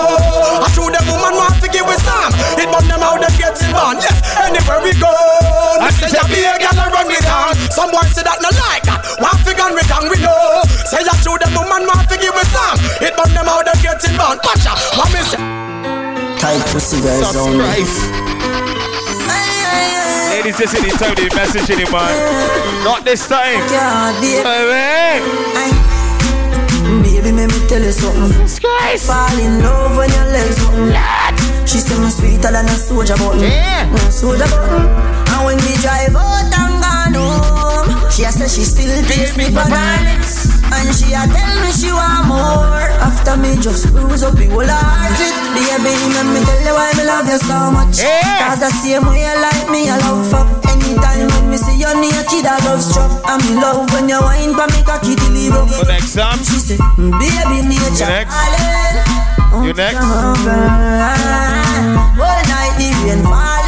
[0.62, 2.30] I show them woman want to give with some.
[2.54, 3.98] It burn them out them get it on.
[3.98, 5.10] Yes, anywhere we go.
[5.82, 7.58] Me And say she you be a girl and run me down.
[7.74, 9.02] Some boys sit down the like that.
[9.18, 10.62] Want to gun me gun we know.
[10.86, 12.78] Say you show them woman want to give with some.
[13.02, 14.38] It burn them out them get it on.
[14.46, 15.42] Watch out, what me say?
[16.38, 17.66] Tight pussy guys Jesus only.
[17.66, 17.98] Christ.
[20.30, 22.14] Ladies, this is the time to message any man.
[22.86, 23.60] Not this time.
[23.68, 24.14] Yeah,
[27.22, 27.36] baby.
[27.36, 28.48] Make me tell you something.
[28.98, 31.66] Fall in love when your legs something.
[31.66, 33.40] She say me sweeter than a soldier button.
[33.40, 33.92] Yeah.
[33.94, 34.88] A soldier button.
[35.30, 39.44] And when we drive out and gone home, she a say she still taste me
[39.52, 39.96] for her.
[40.72, 42.88] And she a tell me she want more.
[43.00, 45.14] After me just bruise up the whole heart.
[45.20, 48.00] It, baby, let me tell you why me love you so much.
[48.00, 48.50] Yeah.
[48.50, 50.48] Cause the same way you like me, I love fuck.
[50.66, 53.10] Anytime when me see you naked, I love struck.
[53.24, 55.30] I'm in love when you wine for me cocky till
[56.16, 56.18] it broke.
[56.18, 56.38] So next time.
[56.38, 58.34] She said, baby nature You next?
[59.62, 59.96] You next?
[59.96, 60.34] All
[62.48, 63.59] night the rain falling.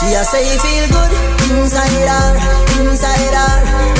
[0.00, 1.12] She a say feel good
[1.52, 2.28] inside her,
[2.80, 3.52] inside her,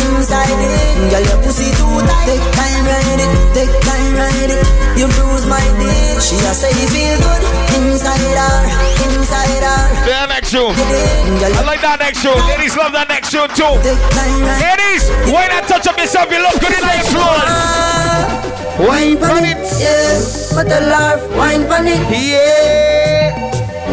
[0.08, 1.12] inside it.
[1.12, 2.24] Girl your pussy too tight.
[2.24, 4.64] Take time ride it, take time ride it.
[4.96, 6.16] You bruise my dick.
[6.24, 7.42] She a say feel good
[7.84, 8.58] inside her,
[9.12, 9.82] inside her.
[10.08, 10.72] Yeah, next show.
[10.72, 12.32] I like that next show.
[12.48, 13.76] Ladies love that next show too.
[13.84, 14.80] take time ride it.
[14.80, 16.32] Ladies, why not touch up yourself?
[16.32, 18.88] You look good in the ah, influence.
[18.88, 20.16] Wine pon it, yeah.
[20.56, 22.99] But the laugh, wine pon it, Yeah.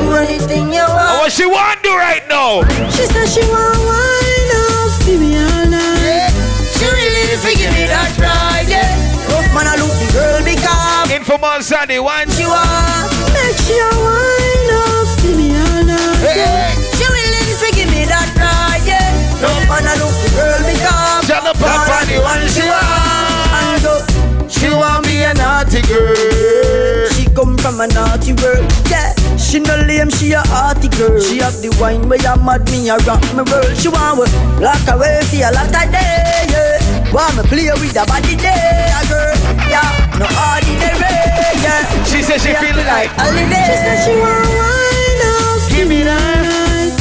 [0.08, 1.20] Do anything you oh, want.
[1.20, 2.64] What she want to do right now?
[2.96, 5.84] She said she want wine off Viviana.
[6.08, 6.32] Yeah.
[6.72, 8.96] She really need to give me that ride, yeah.
[9.28, 12.32] Rough man, I look the girl because Informal Sunday one.
[12.32, 16.00] she want make she a wine off Viviana.
[16.24, 16.72] Hey.
[16.96, 19.12] She really need to give me that ride, yeah.
[19.44, 23.84] Rough oh, man, I look the girl because Shut up, Papa, the one she and
[23.84, 24.00] go.
[24.48, 27.10] She want be a naughty girl.
[27.12, 29.17] She come from a naughty world, yeah.
[29.48, 31.24] She no lame, she a hearty girl.
[31.24, 33.72] She have the wine where I mad, me I rock my world.
[33.80, 34.28] She want we
[34.60, 36.52] lock away for a lot of day.
[36.52, 37.16] Yeah.
[37.16, 39.32] Want me play with the body day, a girl.
[39.72, 41.00] Yeah, no ordinary.
[41.64, 41.80] Yeah.
[42.04, 43.72] She said she, she feel like holiday.
[43.72, 45.64] She said she want wine up.
[45.72, 46.92] Give me that.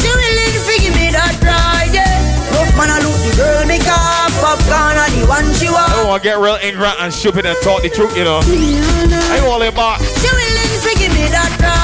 [0.00, 1.92] She willing to give me that ride.
[1.92, 2.56] Yeah.
[2.56, 5.92] Rough man, I look the girl make car popcorn on the one she want.
[5.92, 8.40] I don't want to get real ignorant and stupid and talk the truth, you know.
[8.48, 9.20] Rihanna.
[9.36, 10.00] I want all back.
[10.00, 11.79] She willing to give me that ride.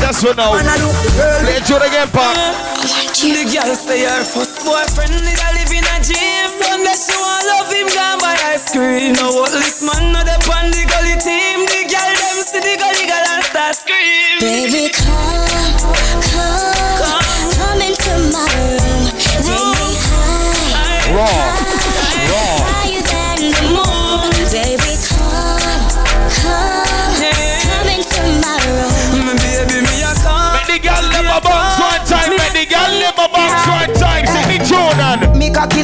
[0.00, 0.56] That's what now.
[0.56, 2.34] Play it again, Pop.
[3.18, 6.48] The girl say her first boyfriend did a live in a gym.
[6.62, 9.12] Sunday she want love him gone by ice cream.
[9.14, 11.67] Now what this man not up on the gully team.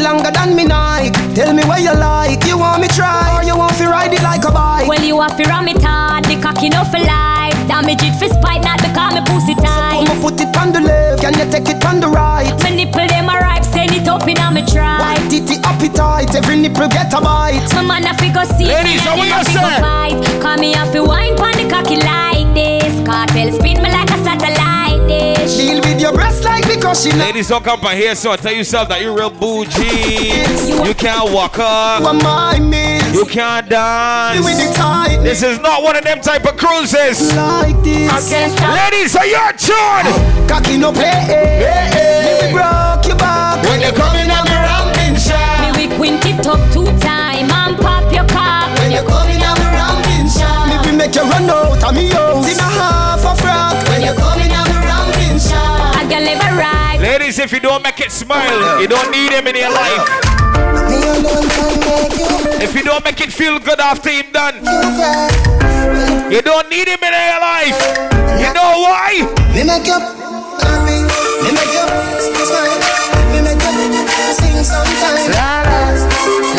[0.04, 1.16] Longer than me Nike.
[1.34, 2.44] Tell me what you like.
[2.44, 4.86] You want me try or you want to ride it like a bike?
[4.86, 7.56] Well, you have to ram it hard, the cocky no for life.
[7.66, 10.04] Damage it for spite, not because me pussy tight.
[10.04, 10.08] Put tight.
[10.12, 12.52] my foot it on the left, can you take it on the right?
[12.62, 15.00] My nipple them a ripe, send it up in a me try.
[15.00, 17.64] White titty appetite, every nipple get a bite.
[17.74, 19.56] My man a fi go see Ladies, me, how we and gonna then a fi
[19.56, 19.80] go say?
[19.80, 20.42] fight.
[20.44, 22.92] Call me a fi wine pon the cocky like this.
[23.08, 25.56] Cartel spin me like a satellite dish.
[25.56, 28.52] Deal with your breast like because she know Ladies, don't come from here, so tell
[28.52, 30.44] yourself that you're real bougie.
[30.86, 32.02] You can't walk up.
[32.02, 33.14] what my miss.
[33.14, 34.44] You can't dance.
[34.44, 37.34] with the tight This is not one of them type of cruises.
[37.34, 38.10] like this.
[38.60, 40.06] Ladies, are your tune?
[40.48, 41.10] Cocky no play.
[41.10, 42.46] Eh.
[42.46, 45.76] Me broke your back When you're coming on the ramping Me shot.
[45.76, 48.70] we quint it up two time and pop your cock.
[48.78, 50.68] When you're coming on the ramping shot.
[50.68, 53.74] Me we make you run out of me house in a half a frock.
[53.88, 54.53] When you're coming on the ramping
[56.04, 56.12] shot.
[56.12, 57.00] I can live a ride.
[57.00, 60.08] Ladies, if you don't make it smile, you don't need him in your life.
[60.88, 64.56] Me alone can make you If you don't make it feel good after him done,
[66.30, 67.78] you don't need him in your life.
[68.40, 69.24] You know why?
[69.54, 69.98] Me make you
[70.60, 71.04] happy.
[71.42, 71.86] Me make you
[72.44, 72.80] smile.
[73.32, 75.28] Me make you sing sometimes.
[75.34, 75.80] La la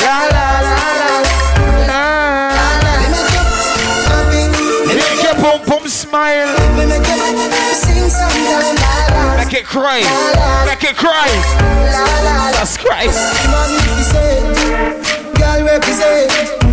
[0.04, 0.80] la la la
[1.88, 2.02] la.
[2.50, 2.52] Ah.
[3.02, 3.32] Me make
[4.90, 6.52] you Make your boom boom smile.
[6.78, 9.05] Me make you sing sometimes.
[9.46, 10.00] Make it cry.
[10.66, 11.28] Make it cry.
[12.52, 13.16] Jesus Christ.
[13.52, 16.65] Man, if you girl represent.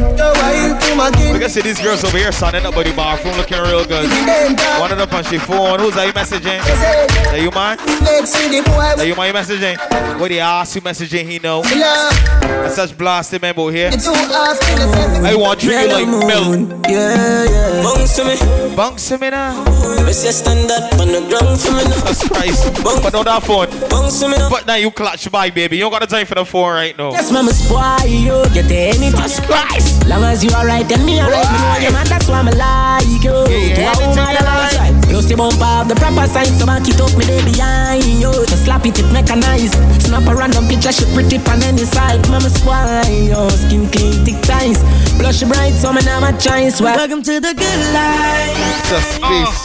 [0.92, 2.92] Go wild to my We can see these girls over here standing up by the
[2.92, 4.08] bathroom looking real good.
[4.10, 5.80] Them talk, One up on she phone.
[5.80, 6.60] Who's that you messaging?
[6.62, 7.78] say, That you man?
[8.04, 10.20] Let's see the boy That you man you messaging?
[10.20, 11.60] What the ass you messaging he know?
[11.60, 12.12] with love.
[12.42, 13.90] That's such blasting member here.
[13.90, 15.26] The two half to.
[15.26, 16.86] I want treat you like milk.
[16.88, 17.82] Yeah, yeah.
[17.82, 18.76] Bounce to me.
[18.76, 19.64] Bunks to me now.
[20.04, 22.06] Me say stand up on the ground for me now.
[22.06, 22.84] Jesus Christ.
[23.02, 23.68] But on that phone.
[23.88, 24.50] Bounce to me now.
[24.50, 25.76] But now you clutch my baby.
[25.76, 27.12] You don't got the time for the phone right now.
[27.12, 28.44] Yes, mama spoil you.
[28.52, 29.12] Get anything.
[29.12, 30.06] Jesus Christ.
[30.06, 30.50] Long as you
[30.82, 31.50] alright, then me alright.
[31.52, 33.32] Me know you man, that's why me like you.
[33.48, 35.10] Yeah, To a woman anything I you like.
[35.10, 38.32] You see bump up the proper sign, so back it up me there behind you.
[38.46, 39.74] Just slap it, it mechanized.
[40.02, 42.20] Snap a random picture, she pretty on any side.
[42.28, 43.50] Mama spoil you.
[43.50, 44.82] Skin clean, thick ties.
[45.18, 46.80] Blush bright, so me now my choice.
[46.80, 48.56] Welcome to the good life.
[48.88, 49.60] Jesus peace.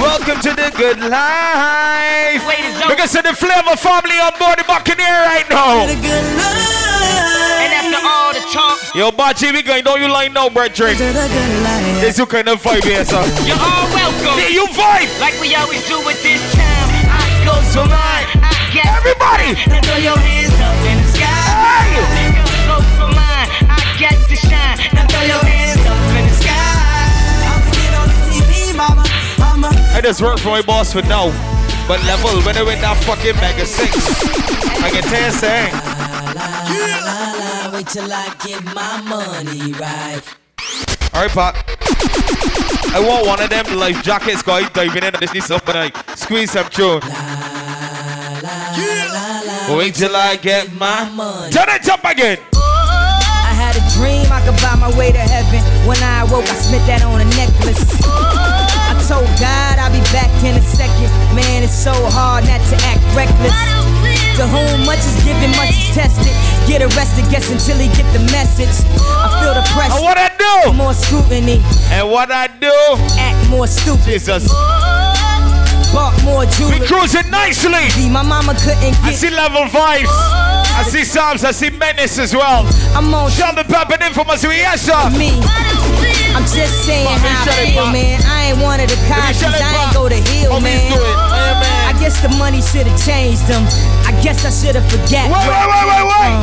[0.00, 2.44] Welcome to the good life.
[2.86, 6.85] Look at the flavor family on board the Buccaneer right now.
[7.96, 8.04] The good life.
[8.04, 10.84] And after all the talk, Yo, Bachi, we going, don't you like no bread To
[10.84, 11.30] the good.
[12.02, 13.22] This you kind of vibe here, sir.
[13.48, 14.38] you're all welcome.
[14.38, 15.08] Yeah, you vibe.
[15.20, 16.88] Like we always do at this time.
[17.08, 18.26] I go so mine.
[18.44, 19.54] I get Everybody.
[19.70, 21.88] Now throw your hands up in the sky.
[21.96, 22.32] Hey.
[22.68, 23.48] Go for mine.
[23.68, 24.76] I get to shine.
[24.92, 26.52] Now throw your hands up in the sky.
[27.48, 29.04] I'ma get on the TV, mama.
[29.40, 31.32] I'ma I just work for my boss for now.
[31.88, 33.94] But level, when I went that fucking mega six,
[34.82, 35.72] I can tell you saying.
[37.76, 40.22] Wait till I get my money right.
[41.14, 41.54] Alright, Pop.
[42.96, 46.52] I want one of them life jackets guy diving in this needs something like squeeze
[46.52, 47.00] some tune.
[49.76, 51.52] Wait till I get my money.
[51.52, 52.38] Turn it up again.
[52.54, 55.60] I had a dream I could buy my way to heaven.
[55.86, 57.84] When I awoke, I spent that on a necklace.
[58.08, 61.12] I told God I'll be back in a second.
[61.36, 63.95] Man, it's so hard not to act reckless.
[64.36, 66.28] To whom much is given, much is tested.
[66.68, 68.68] Get arrested, guess until he get the message.
[69.00, 70.02] I feel the And pressure.
[70.04, 70.72] what I do?
[70.74, 72.72] More scrutiny, And what I do?
[73.16, 74.44] act more stupid, Jesus.
[75.92, 76.86] bought more We jewelry.
[76.86, 77.88] cruising nicely.
[78.10, 79.04] My mama couldn't get.
[79.04, 80.12] I see level vibes.
[80.76, 81.42] I see Psalms.
[81.42, 82.66] I see menace as well.
[82.94, 84.42] I'm on Sheldon Pepper Infamous.
[84.44, 85.08] Yes, sir.
[85.16, 85.32] me.
[86.36, 87.92] I'm just saying Pop, how I it, feel, Pop.
[87.94, 88.20] man.
[88.28, 89.40] I ain't one of the me Cosby's.
[89.40, 90.92] shut it, I ain't go to Hill, Homies man.
[92.06, 93.66] Guess the money should have changed them.
[94.06, 95.26] I guess I should have forget.
[95.26, 96.38] Wait, where wait, wait, wait.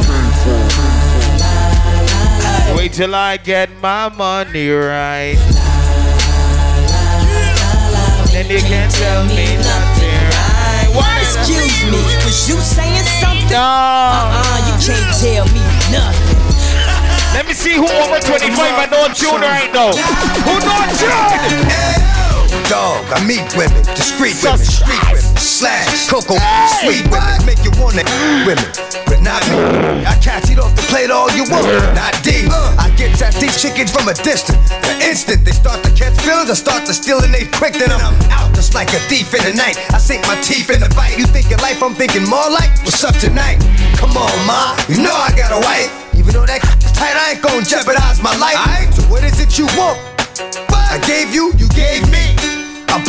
[2.76, 5.40] Wait till I get my money right.
[8.36, 10.92] Then you can't tell me nothing right.
[11.00, 11.16] What?
[11.24, 13.48] Excuse me, was you saying something?
[13.48, 13.64] No.
[13.64, 15.64] Uh, you can't tell me
[15.96, 16.44] nothing.
[17.32, 19.96] Let me see who over 25 and don't tune right now.
[20.44, 22.04] Who don't tune?
[22.70, 25.13] Dog, I meet women, discreet women, street women,
[25.64, 26.36] slash, cocoa,
[26.84, 28.04] sweet women, make you wanna
[28.48, 28.68] women,
[29.08, 30.04] but not me.
[30.04, 31.64] I catch it off the plate all you want,
[31.96, 32.52] not deep.
[32.52, 32.76] Uh.
[32.76, 34.60] I get at these chickens from a distance.
[34.84, 37.96] The instant they start to catch feelings, I start to steal and they quick, then
[37.96, 39.80] I'm out just like a thief in the night.
[39.96, 41.16] I sink my teeth in the bite.
[41.16, 43.64] You thinking life, I'm thinking more like, what's up tonight?
[43.96, 45.92] Come on, ma, you know I got a wife.
[46.20, 46.60] Even though that
[46.92, 48.60] tight, I ain't gonna jeopardize my life.
[48.92, 49.96] So what is it you want?
[50.92, 52.33] I gave you, you gave me.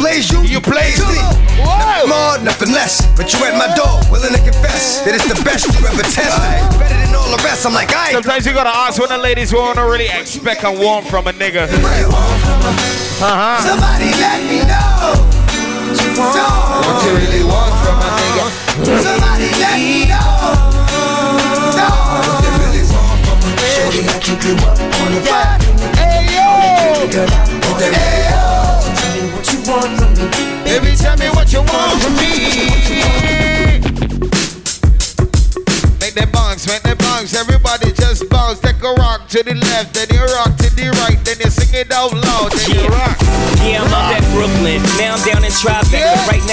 [0.05, 1.17] Blaze you, you blaze me.
[1.65, 3.09] Nothing more, nothing less.
[3.17, 6.45] But you at my door, willing to confess that it's the best you ever tested.
[6.77, 7.65] Better than all the rest.
[7.65, 8.13] I'm like, I.
[8.13, 11.65] Sometimes you gotta ask when the ladies wanna really expect and want from a nigga.
[11.73, 13.65] Uh-huh.
[13.65, 15.17] Somebody let me know.
[16.21, 18.45] What you really want from a nigga?
[19.09, 20.53] Somebody let me know.
[21.81, 21.89] No.
[22.13, 23.89] What you really want from a nigga?
[23.89, 25.65] Shorty, I keep you up on the vibe.
[25.97, 26.45] Hey yo.
[27.81, 28.54] Hey yo.
[29.65, 30.29] Want from me.
[30.65, 32.33] Baby, tell me what you want from me.
[36.01, 37.35] Make them bounce, make them bounce.
[37.35, 38.61] Everybody just bounce.
[38.61, 41.75] Take a rock to the left, then you rock to the right, then you sing
[41.75, 43.17] it out loud, then you rock.
[43.65, 44.83] Yeah, I'm up at Brooklyn.
[45.01, 45.84] Now I'm down in Tribeca, right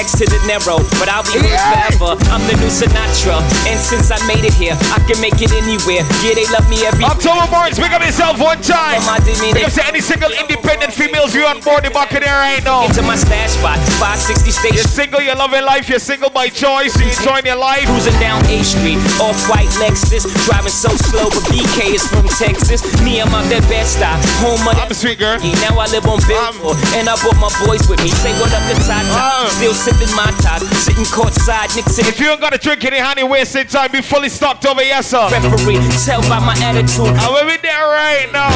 [0.02, 0.82] next to De Niro.
[0.98, 2.18] But I'll be here forever.
[2.34, 3.38] I'm the new Sinatra.
[3.70, 6.02] And since I made it here, I can make it anywhere.
[6.26, 7.14] Yeah, they love me everywhere.
[7.14, 9.06] October Barnes, pick up yourself one time.
[9.06, 12.42] I didn't mean Pick up to any single independent females you on board the there
[12.42, 12.90] right now.
[12.90, 17.14] Into my stash spot, 560 You're single, you're loving life, you're single by choice, you're
[17.14, 17.86] enjoying your life.
[17.86, 22.82] Cruising down A Street, off white Lexus, driving so slow, but BK is from Texas.
[23.06, 25.38] Me, I'm out that best stop, home of I'm a sweet girl.
[25.62, 28.10] Now I live on Billboard, and I brought my boys with me.
[28.10, 29.46] Say what up to Tata, oh.
[29.54, 33.00] still sipping my top, sitting courtside, Knicks in If you ain't got to drink any
[33.00, 35.30] honey, wasting time, be fully stocked over, yes sir.
[35.30, 35.80] referee.
[36.06, 38.50] Tell by my attitude, I will be there right now.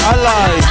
[0.00, 0.64] I lied.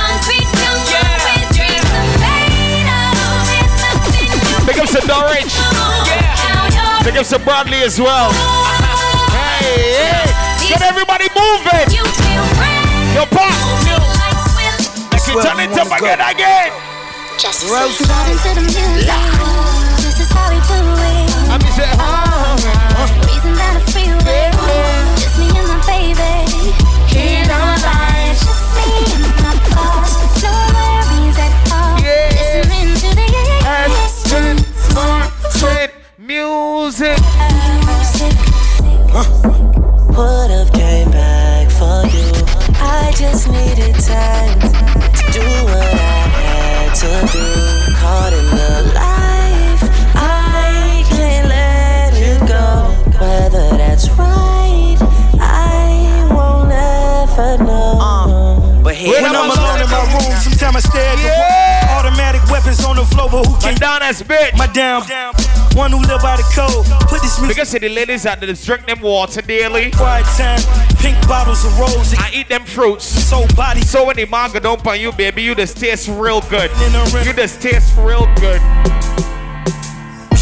[4.65, 5.53] Big up to Norwich.
[7.05, 8.31] Big up to Bradley as well.
[9.31, 10.67] Hey, hey.
[10.67, 11.87] Get everybody moving.
[13.15, 13.53] Yo, pop.
[15.11, 16.96] Let's turn it up again, again.
[17.37, 19.05] Just Vibing to the music.
[20.01, 21.29] This is how we do it.
[21.53, 21.93] I'm just saying,
[23.29, 24.49] Reason down the freeway.
[25.21, 26.73] Just me and my baby.
[27.05, 28.41] Here on life.
[28.41, 30.17] Just me and my boss.
[30.41, 32.01] No worries at all.
[32.01, 33.27] Listening to the
[35.53, 37.21] Sweet music.
[40.17, 42.25] Would've came back for you.
[42.81, 46.16] I just needed time to do what I had
[46.97, 47.93] to do.
[47.93, 49.83] Caught in the life,
[50.15, 52.89] I can't let it go.
[53.19, 54.97] Whether that's right,
[55.39, 58.81] I won't ever know.
[58.83, 61.56] But hey, when I'm alone in my room, sometimes I stare at the wall.
[62.67, 64.57] Weapons on the floor, but who can down as bitch?
[64.57, 65.01] My damn
[65.77, 66.85] one who live by the code.
[67.07, 67.55] Put this music.
[67.55, 69.91] Because see the ladies out there drink them water daily.
[69.91, 70.59] Quiet time,
[70.97, 72.13] pink bottles of rose.
[72.17, 73.05] I eat them fruits.
[73.05, 73.81] So body.
[73.81, 76.69] So when the manga don't on you, baby, you just taste real good.
[77.23, 78.59] You just taste real good.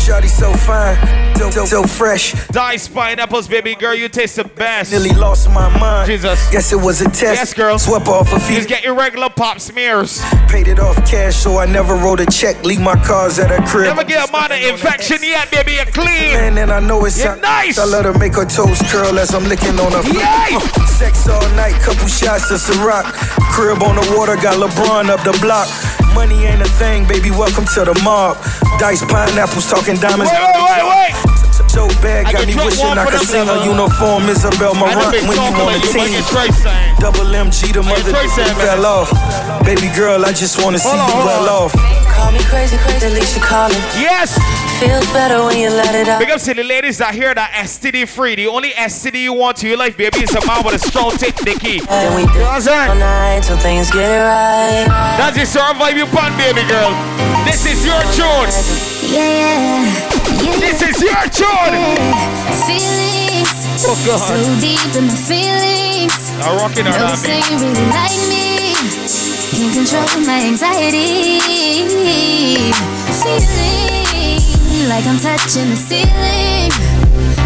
[0.06, 2.34] So fine, so, so, so fresh.
[2.50, 4.92] Dice pineapples, baby girl, you taste the best.
[4.92, 6.06] Nearly lost my mind.
[6.06, 6.48] Jesus.
[6.52, 7.22] Guess it was a test.
[7.22, 7.80] Yes, girl.
[7.80, 8.58] Swept off a few.
[8.58, 10.22] Just get your regular pop smears.
[10.48, 12.64] Paid it off cash, so I never wrote a check.
[12.64, 13.88] Leave my cars at her crib.
[13.88, 15.74] Never get a minor infection yet, baby.
[15.74, 16.06] You're clean.
[16.38, 17.80] Man, and I know it's You're nice.
[17.80, 20.04] I let her make her toes curl as I'm licking on her.
[20.14, 20.60] Yay!
[20.86, 23.06] Sex all night, couple shots of Ciroc.
[23.52, 25.68] Crib on the water, got LeBron up the block.
[26.16, 27.30] Money ain't a thing, baby.
[27.30, 28.38] Welcome to the mob.
[28.80, 30.32] Dice pineapples, talking diamonds.
[30.32, 31.35] Wait, wait, wait, wait.
[31.76, 33.76] So bad, got me wishing I could them sing a level.
[33.76, 36.24] uniform Isabel I Marant when you talking on the you might team.
[36.24, 36.96] get Trey saying.
[37.04, 39.12] Double MG, the mother that fell off.
[39.68, 41.74] Baby girl, I just wanna see you hold well off.
[42.16, 43.84] Call me crazy, crazy, at least you call it.
[44.00, 44.32] Yes.
[44.80, 46.20] Feels better when you let it out.
[46.20, 48.36] Big up to the ladies that hear that STD free.
[48.36, 51.12] The only STD you want to your life, baby, is a man with a strong
[51.12, 51.80] tit dicky.
[51.84, 52.90] Then we You do know what I'm saying?
[52.90, 54.88] all night till things get it right.
[55.20, 56.92] That's the sort of you pun, baby girl.
[57.44, 58.95] This is your tune.
[59.12, 59.86] Yeah.
[60.60, 61.76] This is your tune.
[62.66, 63.50] Feelings.
[63.86, 64.18] Oh, God.
[64.18, 66.16] So deep in my feelings.
[66.42, 68.74] I'm rocking her, No, I say you really like me.
[69.54, 71.40] Can't control my anxiety.
[74.66, 76.72] Feeling like I'm touching the ceiling.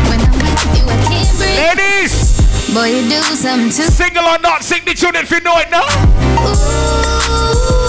[0.10, 1.60] When I'm with you, I can't breathe.
[1.60, 2.39] Ladies,
[2.74, 5.72] Boy, you do something to single or not, sing the tune if you know it
[5.72, 5.82] now.
[6.38, 7.88] I'll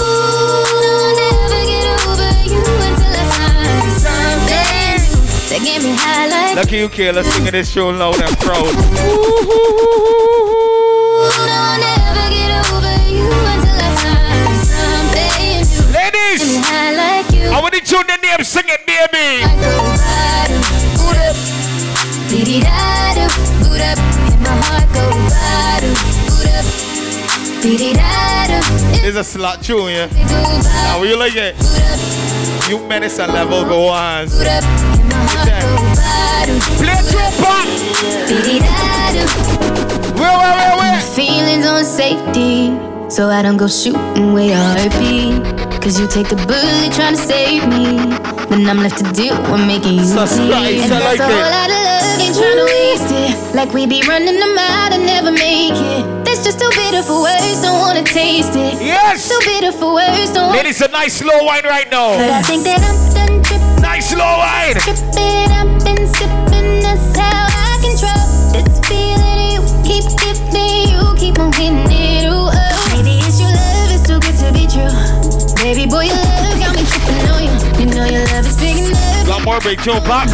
[6.55, 8.65] Lucky you, high let's sing this show loud and proud.
[15.93, 16.57] Ladies,
[17.51, 19.45] I want to tune the name, sing it, baby.
[29.03, 30.07] It's a slot tune, yeah.
[30.85, 31.55] Now, will you like it?
[32.69, 34.27] You medicine level go on.
[36.79, 37.35] Play trump
[40.17, 41.01] Where, where, where, where?
[41.15, 42.77] Feelings on safety,
[43.09, 45.39] so I don't go shooting where your heart be.
[45.81, 47.97] Cause you take the bullet trying to save me.
[48.53, 50.51] Then I'm left to deal with making you Sus bleed.
[50.85, 53.55] And I that's like a whole lot of love, ain't trying to waste it.
[53.55, 56.05] Like we be running them out and never make it.
[56.23, 58.79] That's just too bitter for words, don't wanna taste it.
[58.79, 59.27] Yes!
[59.27, 62.13] Too bitter for words, don't wanna Ladies, a nice slow wine right now.
[62.15, 63.20] But I think that I'm done tripping.
[63.20, 63.20] Nice
[64.11, 64.75] slow wine.
[64.83, 69.55] Tripping, I've been sipping, that's how I control this feeling.
[69.55, 72.27] You keep giving, you keep on getting it.
[72.27, 72.83] Ooh, oh.
[72.91, 74.91] Maybe it's your love, it's too good to be true.
[75.63, 77.55] Baby boy, your love got me tripping on you.
[77.79, 79.27] You know your love is big enough.
[79.27, 80.27] Got more big tune pop.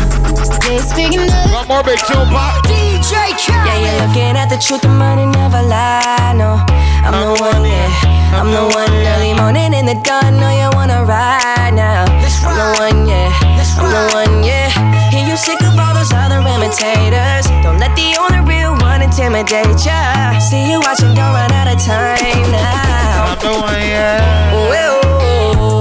[0.74, 1.54] It's big enough.
[1.54, 2.66] Got more big tune pop.
[2.66, 3.62] DJ Khaled.
[3.62, 6.34] Yeah, you're looking at the truth, the money never lie.
[6.34, 6.58] No,
[7.06, 8.17] I'm the one, yeah.
[8.34, 10.38] I'm the one early morning in the dawn.
[10.40, 12.06] No, you wanna ride now.
[12.06, 13.32] I'm the one, yeah.
[13.80, 14.70] I'm the one, yeah.
[15.10, 17.48] Hear you sick of all those other imitators.
[17.64, 20.38] Don't let the only real one intimidate ya.
[20.40, 23.32] See you watching, don't run out of time now.
[23.32, 24.52] I'm the one, yeah.
[24.70, 25.02] Well,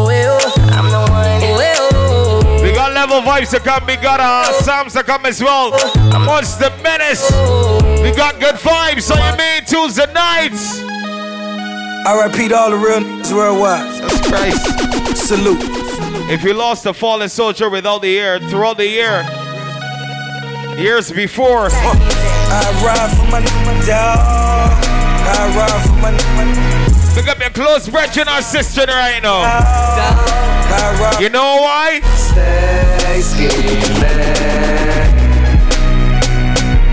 [0.07, 0.41] well,
[0.71, 2.63] I'm the one, well.
[2.63, 3.85] We got level vibes to come.
[3.87, 5.73] We got uh, Psalms to come as well.
[6.27, 7.25] What's the menace?
[8.03, 9.03] We got good vibes.
[9.03, 10.86] So you mean Tuesday nights?
[12.07, 13.83] I repeat all the real niggas worldwide.
[14.31, 15.27] Christ.
[15.27, 15.59] Salute.
[16.31, 19.23] If you lost a fallen soldier without the air throughout the year,
[20.79, 24.85] years before, I ride for my, my dog.
[25.27, 26.47] I ride for my, my
[27.13, 29.43] pick up your close brethren or sister right now.
[31.19, 31.99] You know why?
[32.15, 33.83] Stay scheming,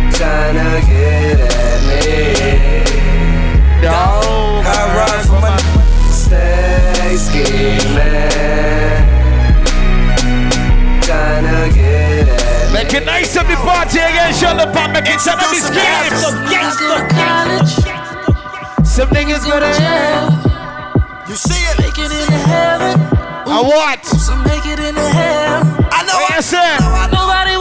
[0.09, 1.22] tryna get
[12.95, 13.01] at me.
[13.01, 15.57] Make it nice of the party again, show the pop, make it sound of the
[15.57, 16.13] scheme.
[16.45, 17.73] Niggas go to college.
[18.85, 20.29] Some niggas go to jail.
[21.27, 21.79] You see it?
[21.79, 22.99] Make it into heaven.
[23.49, 24.05] I what?
[24.05, 25.63] Some make it into hell.
[25.91, 26.19] I know.
[26.29, 26.77] Yes, sir.
[27.09, 27.57] Nobody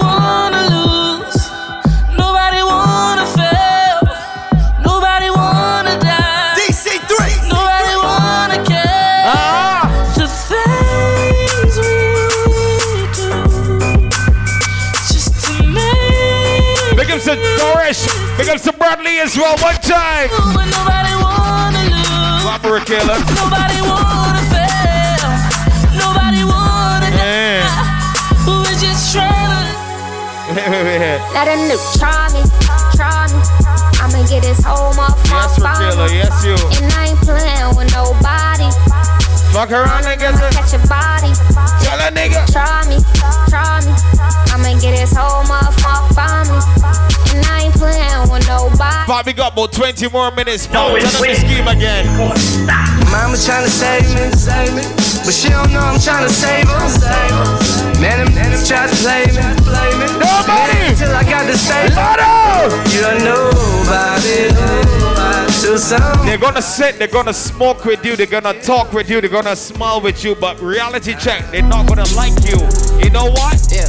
[18.92, 19.56] Bradley as well.
[19.64, 20.28] One time.
[20.52, 22.44] But nobody wanna lose.
[22.44, 23.16] Opera killer.
[23.32, 25.28] Nobody wanna fail.
[25.96, 27.64] Nobody wanna Yeah.
[27.64, 28.44] die.
[28.44, 29.72] Who is just trying.
[31.32, 32.42] Let a new try me,
[32.94, 33.40] try me.
[34.02, 35.96] I'ma get this whole Yes, motherfucker.
[35.96, 36.10] Raquel.
[36.12, 36.56] Yes, you.
[36.76, 38.68] And I ain't playing with nobody.
[39.52, 40.48] Fuck around and get the.
[40.48, 41.28] Catch your body.
[41.84, 42.40] Tell a nigga.
[42.48, 42.96] Try me,
[43.52, 43.92] try me.
[44.48, 46.56] I'ma get this whole motherfucker by me.
[47.36, 49.04] And I ain't playing with nobody.
[49.06, 50.66] Bobby got about 20 more minutes.
[50.66, 50.96] Pop.
[50.96, 52.08] Tell them the scheme again.
[53.12, 54.88] Mama's tryna save me, save me,
[55.20, 56.88] but she don't know I'm tryna save her.
[56.88, 58.00] Save her.
[58.00, 60.08] Man, them niggas try to play me, play me.
[60.16, 60.96] Nobody.
[60.96, 62.72] Till I got to save Lotto.
[62.88, 65.11] You're nobody,
[65.62, 66.26] nobody to some.
[66.26, 69.56] They're gonna sit, they're gonna smoke with you, they're gonna talk with you, they're gonna
[69.56, 72.58] smile with you, but reality check, they're not gonna like you.
[73.02, 73.60] You know what?
[73.70, 73.88] Yeah.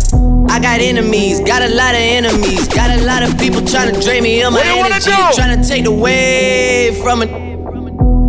[0.50, 4.02] I got enemies, got a lot of enemies, got a lot of people trying to
[4.02, 5.36] drain me of my What you energy, do?
[5.36, 7.54] trying to take away from it.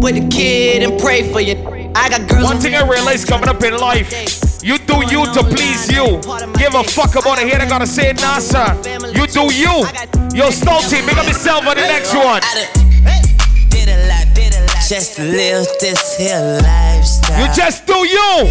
[0.05, 1.55] With a kid and pray for you.
[1.95, 2.45] I got girls.
[2.45, 4.13] One thing I realized coming up in life,
[4.63, 6.21] you do you to please you.
[6.59, 8.77] Give a fuck about it here, they gotta say nah sir.
[9.15, 9.87] You do you.
[10.37, 12.84] Yo, Stolty, make up yourself on the next one.
[14.05, 14.85] Did a lot, did a lot.
[14.87, 17.41] Just live this here lifestyle.
[17.41, 18.49] You just do you.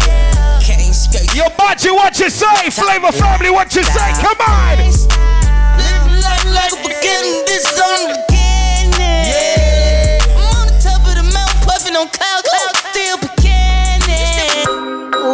[0.60, 1.34] Can't skirt.
[1.34, 2.70] Yo, Bachi, what you say?
[2.70, 4.12] Flavor family, what you say?
[4.18, 4.78] Come on.
[4.78, 9.30] Live life like a beginning, this is on the beginning.
[9.30, 10.18] Yeah.
[10.34, 14.66] I'm on the top of the mountain, puffing on cloud, cloud, still beginning.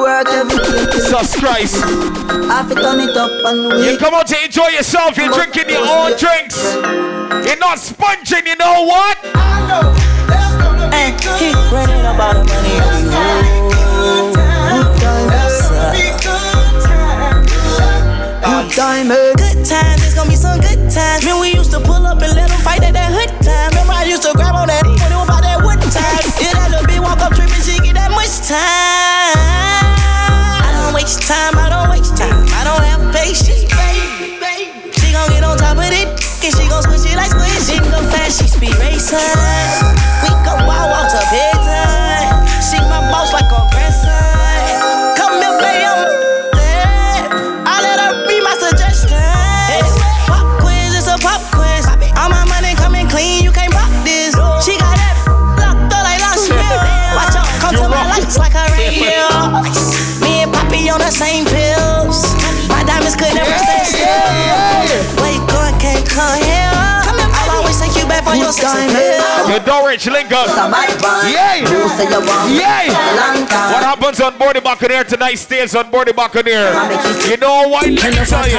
[0.02, 0.59] Work everything.
[1.10, 1.74] Jesus Christ.
[1.74, 1.82] You
[3.98, 5.16] come out to enjoy yourself.
[5.16, 6.56] You're drinking your own drinks.
[7.44, 9.18] You're not sponging, you know what?
[10.94, 12.78] Hey, he running all the money
[18.42, 19.32] good time, eh?
[19.34, 21.24] Good times, it's gonna be some good times.
[21.24, 23.70] Man, we used to pull up and let them fight at that hood time.
[23.70, 26.22] Remember, I used to grab on that when it was about that wood time.
[26.40, 29.89] Yeah, that little bitch walk up tripping, she get that much time.
[31.00, 32.44] Waste time, I don't waste time.
[32.52, 34.36] I don't have patience, baby.
[35.00, 37.48] She gon' get on top of it, and she gon' switch it like squid.
[37.64, 39.16] She go fast, she speed racing.
[39.16, 41.08] We go wild,
[68.58, 70.48] You don't rich link up.
[71.26, 71.62] Yay!
[72.50, 72.88] Yay!
[72.90, 76.72] What happens on board the Buccaneer tonight stays on board the Buccaneer.
[77.30, 77.82] You know why?
[77.86, 78.58] Let me tell you.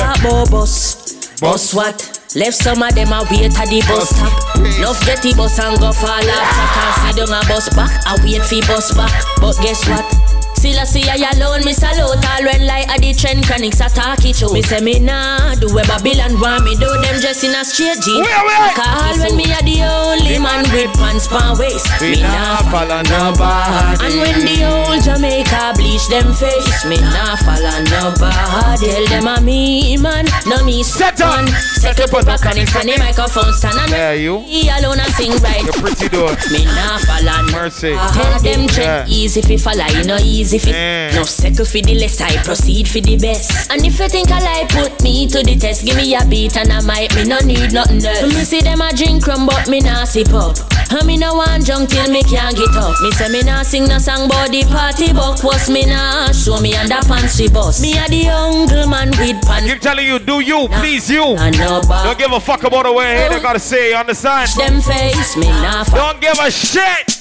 [0.50, 1.39] Bus.
[1.42, 2.20] Bus what?
[2.36, 4.56] Left some of them a wait at the bus stop.
[4.56, 6.24] Enough get the bus and go fall off.
[6.24, 7.92] I can't see down a bus back.
[8.08, 9.12] I wait for bus back.
[9.42, 10.31] But guess what?
[10.62, 14.22] Still I see I alone, me salute all red light at the trend chronics attack
[14.30, 14.53] it show.
[14.53, 17.97] Me say me nah do where Babylon want me do them just in a straight
[17.97, 18.30] jeans.
[18.78, 19.57] Call when me oh.
[19.57, 21.89] a the only man with pants pan waist.
[21.97, 24.05] Me nah follow nobody.
[24.05, 28.86] And when the old Jamaica bleach them face, me nah follow nobody.
[28.86, 31.49] Tell them a me man, no me set on.
[31.57, 34.45] Set up a chronics on the microphone stand and Yeah, you.
[34.45, 35.66] me alone and sing right.
[35.66, 36.38] You're pretty door.
[36.53, 37.97] Me nah follow Mercy.
[38.14, 41.12] Tell them tread easy if you follow, you know easy if eh.
[41.16, 43.72] No second for the less, I proceed for the best.
[43.72, 45.86] And if you think I lie, put me to the test.
[45.86, 48.34] Give me a beat and I might, me no need nothing else.
[48.34, 50.58] Me see them a drink rum, but me nah sip up.
[50.91, 52.99] And me no want drunk till me can't get up.
[53.02, 56.60] Me say me nah sing no song about the party, but was me nah show
[56.60, 57.82] me underpants we bust.
[57.82, 59.72] Me a the uncle man with pants.
[59.72, 61.36] Keep telling you, do you, please you.
[61.36, 64.49] Don't give a fuck about the way they gotta say, understand?
[64.58, 67.20] Them face, me nah Don't give a shit.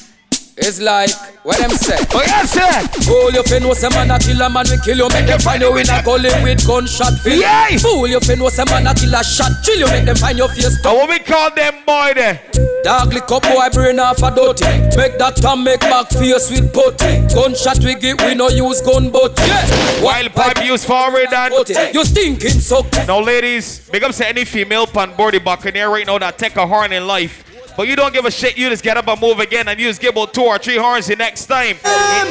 [0.62, 1.10] It's like
[1.42, 1.96] what them say.
[2.12, 2.68] Oh yes, sir.
[3.08, 5.40] Fool you fin was a man a kill a man we kill you make them
[5.40, 7.40] find you in a gully with gunshot fill.
[7.40, 7.78] Yay!
[7.78, 10.36] Fool you fin was a man a kill a shot chill you make them find
[10.36, 10.76] your face.
[10.84, 12.42] And what we call them boy there?
[12.84, 14.68] Dog lick up boy brain off a dirty.
[14.96, 17.24] Make that time make back face with putty.
[17.34, 20.04] Gunshot we get we no use gun but yeah.
[20.04, 21.54] Wild pipe use forward and
[21.94, 22.84] You stinking so.
[23.06, 26.56] Now, ladies, big up to any female pan board the Buccaneer right now that take
[26.56, 27.49] a horn in life.
[27.76, 29.88] But you don't give a shit, you just get up and move again and you
[29.88, 31.76] just give about two or three horns the next time.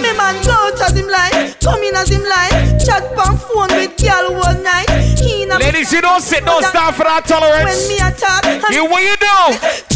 [0.01, 0.35] Me man
[0.81, 4.87] as him like, come in as him like, chat pan phone with girl all night.
[5.59, 7.65] Ladies, you don't sit, don't stand for that tolerance.
[7.65, 9.37] When me attack, You what you do?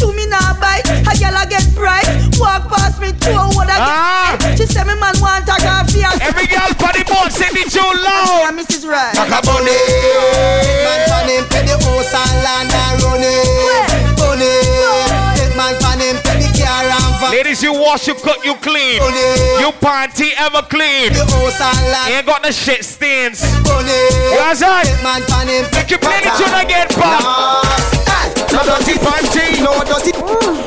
[0.02, 2.04] To me now bite, a girl a get bright.
[2.36, 4.36] Walk past me to a wood Ah.
[4.58, 6.02] She say me man want a coffee.
[6.02, 8.50] Every girl on the board sing the tune loud.
[8.50, 8.82] Yeah, Mrs.
[8.84, 9.14] Right.
[9.14, 9.42] Man pan
[17.84, 19.00] wash, you cook, you clean.
[19.60, 21.12] You panty ever clean.
[22.08, 23.42] Ain't got no shit stains.
[23.44, 24.88] You understand?
[25.72, 28.33] Make you play the tune again, pal.
[28.54, 30.14] No dirty panty, no dirty.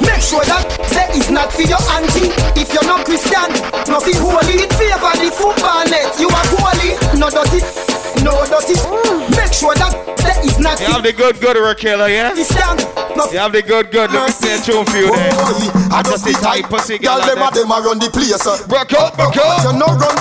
[0.04, 2.36] Make sure that that is not for your auntie.
[2.60, 3.48] If you're not Christian,
[3.88, 4.68] nothing holy.
[4.68, 6.12] It favor the football net.
[6.20, 7.64] You are holy, no dirty,
[8.28, 8.76] no dirty.
[9.32, 12.36] Make sure that that is not You have the good, good, Raquel, yeah?
[12.36, 12.76] Christian.
[13.32, 14.12] You have the good, good.
[14.12, 15.32] Let me play a tune for you there.
[15.90, 17.28] I just the tight pussy Girl, girl.
[17.36, 18.36] them a them a run the place.
[18.68, 19.64] Broke up, broke up.
[19.64, 20.16] You no run.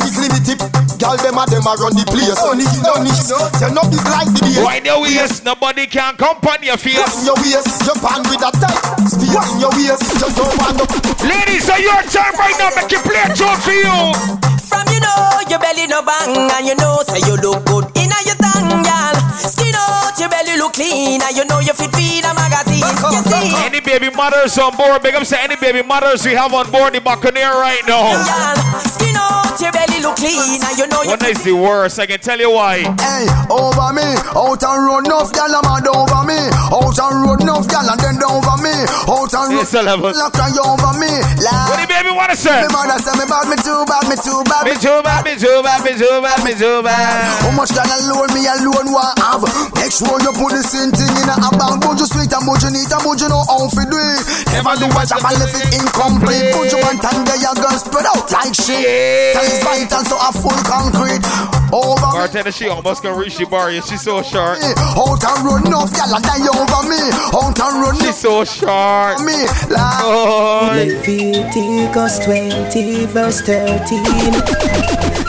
[0.00, 0.58] It's limited.
[0.98, 2.34] Girl, them a them a run the place.
[2.42, 3.30] Only no niche.
[3.60, 4.64] You no big like the beer.
[4.64, 5.44] Why the waist?
[5.44, 7.01] Nobody can come on your face.
[7.02, 8.78] In your waist, your pan with that tight.
[9.10, 10.06] Stay in your waist.
[10.22, 10.84] You don't want no.
[11.26, 12.70] Ladies, so your time right now.
[12.78, 14.14] Make you play a tune for you.
[14.70, 18.06] From you know your belly no bang and you know say you look good in
[18.10, 19.16] a your tongue, girl.
[19.34, 22.71] Skin out your belly look clean and you know you fit feed a magazine.
[22.82, 25.02] You see, Any baby mothers on board?
[25.02, 28.10] Big up to any baby mothers we have on board the Buccaneer right now.
[28.10, 28.82] girl.
[28.90, 31.98] Skin out your belly look clean and you know you the worst.
[31.98, 32.82] I can tell you why.
[32.98, 34.02] Hey, over me,
[34.34, 36.38] out and road enough gal a mad over me,
[36.74, 38.74] out and road enough gal and then over me,
[39.06, 40.18] out and road Yes, I love it.
[40.34, 41.10] cry over me.
[41.38, 42.66] What the baby wanna say?
[42.66, 45.34] Me mother say me bad, me too bad, me too bad, Me too bad, me
[45.38, 47.30] too bad, me too bad, me too bad.
[47.46, 49.46] How much gal alone me alone want have?
[49.78, 51.78] Make sure you put the same thing in a bank.
[51.86, 54.24] But you sweet and but you neat and but you know how to do it.
[54.56, 56.56] Never do what I left it incomplete.
[56.56, 59.36] Put you one time there, your girl spread out like shit.
[59.36, 61.20] Tell it's vital so a full concrete.
[61.72, 62.18] Over me.
[62.20, 63.70] Bartender, she almost gonna reach the bar.
[63.72, 64.60] Yeah, she's so short.
[64.60, 67.00] Out and run enough gal and die over me.
[67.32, 69.20] Out and run She's so short.
[69.24, 69.36] me.
[69.72, 74.04] Like Oh, Leviticus 20 verse 13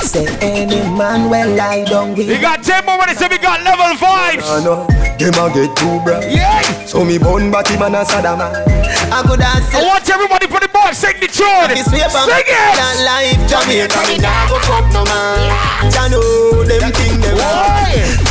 [0.04, 3.64] Say any man will lie down with we got 10 more minutes and we got
[3.64, 4.44] level vibes.
[4.44, 4.88] I know
[5.20, 6.20] them a get too bra.
[6.22, 6.62] Yeah.
[6.86, 8.40] So me bun batty man and Saddam.
[8.42, 11.70] I could dance I want everybody put the board, sing the tune.
[11.70, 12.76] This way from Sing it.
[12.78, 15.92] that life Jamaica me nah go fuck no man.
[15.94, 17.38] Ja know them thing them.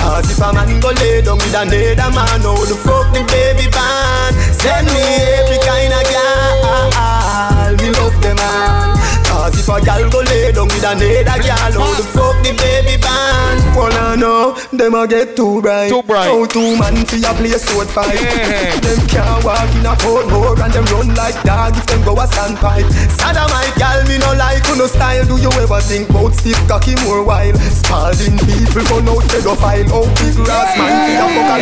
[0.02, 3.70] As if a man go lay down with another man, how the fuck the baby
[3.70, 4.34] band?
[4.54, 5.02] Send me
[5.38, 7.72] every kind of girl.
[7.78, 8.91] Me love them man.
[9.52, 12.52] As if a a gal go lay down with another gal, how the fuck the
[12.56, 13.76] baby band?
[13.76, 14.56] Wanna know?
[14.72, 15.90] Them a get too bright.
[15.90, 16.28] Too bright.
[16.28, 18.16] How two man fi a play sword fight?
[18.16, 18.80] Yeah.
[18.80, 22.14] Them can't walk in a cold more and them run like dog if them go
[22.16, 22.88] a sandpipe.
[23.62, 25.24] My gal, me no like no style.
[25.26, 27.54] Do you ever think about stiff cocky more while?
[27.54, 29.86] Spalding people go out pedophile.
[29.92, 31.56] Oh, big grass man fi a fuck a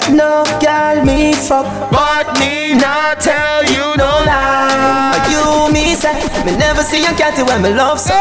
[0.00, 5.26] little No girl me fuck, but me not tell you no lie.
[5.30, 8.14] You me me never see a cat when me love so.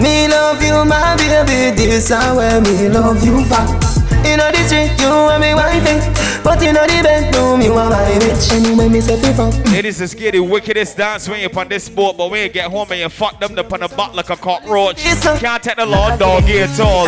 [0.00, 1.76] Me love you, my baby.
[1.76, 3.89] This is where me love you back.
[4.24, 5.98] You know the street, you and me wifey.
[6.42, 8.52] But you know the bedroom, you are my bitch.
[8.52, 9.54] Anyway, me say fi fuck.
[9.74, 12.70] It is a scary, wickedest dance when you're on this boat, but when you get
[12.70, 15.02] home and you fuck them up on the butt like a cockroach.
[15.40, 17.06] Can't take the law dog here at all.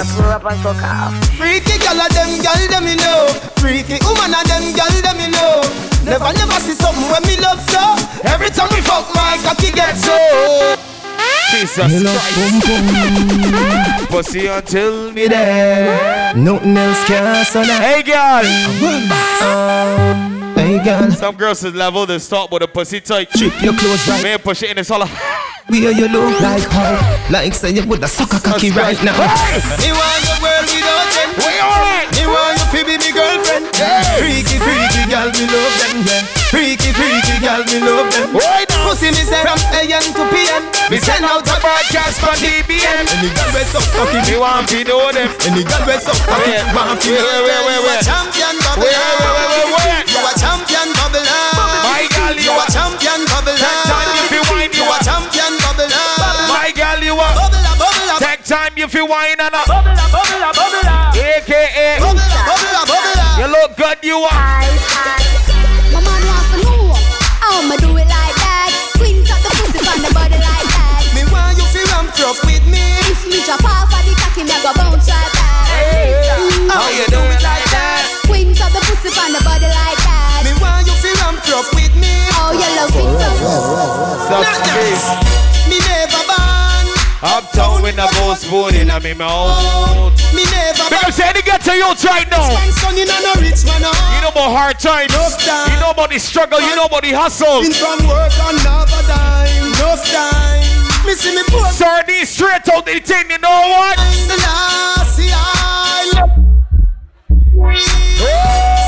[1.37, 3.29] Freaky gal a them gal them me know.
[3.57, 5.63] Freaky woman a them gal them me know.
[6.05, 7.97] Never never see something when me love so.
[8.29, 10.92] Every time we fuck my cocky get so.
[11.53, 12.67] Jesus Christ.
[14.09, 16.35] Pussy until me dead.
[16.37, 17.83] Nothing else can so that.
[17.83, 18.45] Hey, girl.
[20.57, 21.11] Hey, girl.
[21.13, 23.31] Some girls is level, they start with a pussy tight.
[23.33, 24.23] Strip your clothes right.
[24.23, 25.09] Man, push it in, it's all a.
[25.69, 26.99] Where you look like how?
[27.31, 29.15] Like say you woulda suck a cocky right now.
[29.79, 31.31] Me want your world without them.
[31.39, 33.67] Me want you to be me girlfriend.
[34.19, 36.03] Freaky, freaky girl, me love them.
[36.03, 36.27] Yeah.
[36.51, 38.35] Freaky, freaky girl, me love them.
[38.93, 40.69] Pussy me say from AM to PM.
[40.93, 43.09] Me send out a broadcast from DBM.
[43.09, 45.33] Any girl we suck cocky, Me want to know them.
[45.49, 47.73] Any girl we suck cocky, Wait, want to wait, know them.
[47.73, 48.85] You a champion bubble.
[48.85, 50.13] Wait, wait, wait, wait, wait, wait.
[50.13, 51.25] You a champion bubble.
[51.25, 53.57] My girl, you You a champion bubble.
[53.57, 55.89] Take time if you whine, you You a champion bubble.
[56.53, 57.33] My girl, you are.
[57.33, 59.73] Bubble, bubble, Take time if you whine and up.
[59.73, 61.17] bubble, bubble, bubble.
[61.17, 61.97] AKA.
[61.97, 63.41] Bubble, bubble, bubble.
[63.41, 64.61] You look good, you are.
[65.97, 66.93] My man wants to know
[67.41, 68.22] how I'ma do it like
[72.23, 72.83] you feel ramp up with me.
[73.11, 75.67] If me drop off of the cocky, me go bounce right back.
[76.71, 78.07] How you do it like that?
[78.27, 80.47] Queens up the pussy on the body like that.
[80.47, 82.13] Me want you feel ramp up with me.
[82.39, 83.31] Oh, you love it so.
[84.31, 85.07] Suck space.
[85.67, 86.87] Me never born.
[87.23, 89.55] Uptown with the ghost food in me mouth.
[89.59, 92.47] Oh, me never Make them say they get to you right now.
[92.47, 92.71] born.
[92.73, 93.83] Son in a no rich man.
[93.83, 94.15] oh.
[94.15, 95.11] You know about hard times.
[95.11, 96.61] You know about the struggle.
[96.61, 97.63] You know about the hustle.
[97.63, 99.75] Been from work and never dime.
[99.75, 100.72] Enough time.
[101.05, 101.67] Me see me poor.
[101.67, 103.31] Sardine straight out the thing.
[103.31, 103.99] You know what?
[103.99, 106.31] Selassie, I love.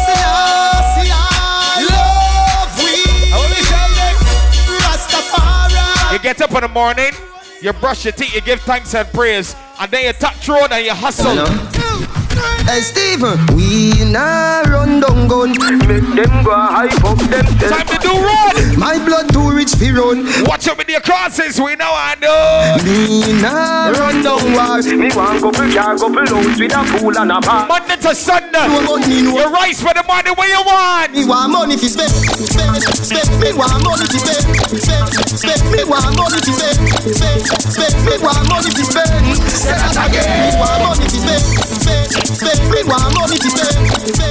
[0.06, 2.92] Selassie, I love we.
[4.78, 6.12] Rastafari.
[6.12, 7.12] You get up in the morning.
[7.60, 8.34] You brush your teeth.
[8.34, 9.56] You give thanks and praise.
[9.80, 11.34] And then you touch road and you hustle.
[12.64, 15.50] Hey Steven, we nah run down gun
[15.86, 18.78] Make them go hype up them Time to do run.
[18.78, 21.60] My blood too rich fi run Watch out with your crosses.
[21.60, 22.80] We know I know.
[22.82, 27.30] Me nah run down war Me want couple car, couple house with a pool and
[27.30, 28.66] a bar Monday to Sunday.
[28.66, 31.12] No money, no You rise for the money where you want.
[31.12, 34.42] Me want money fi spend, spend, spend Me want money fi spend,
[34.82, 35.06] spend,
[35.38, 36.80] spend Me want money fi spend,
[37.14, 40.43] spend, spend Me want money fi spend Say that again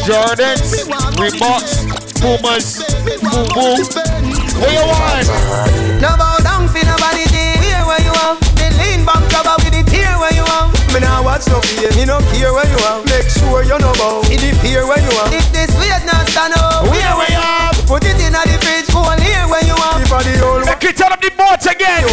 [0.06, 0.86] Jordans,
[1.18, 1.90] Reeboks,
[2.22, 3.82] Pumas, Boom Boom.
[4.62, 5.26] Where you want?
[6.00, 8.38] No bow down for nobody to hear where you are.
[8.62, 10.70] The lean back cover with the tear where you are.
[10.94, 13.02] Me nah watch no fear, me no care where you are.
[13.10, 14.22] Make sure you know bow.
[14.30, 15.34] In the fear where you are.
[15.34, 17.74] If this weight not stand up, Where we are?
[17.90, 19.50] put it in the fridge, go and hear
[19.84, 20.02] where you are.
[20.02, 22.04] If I the old Make it turn up the boats again.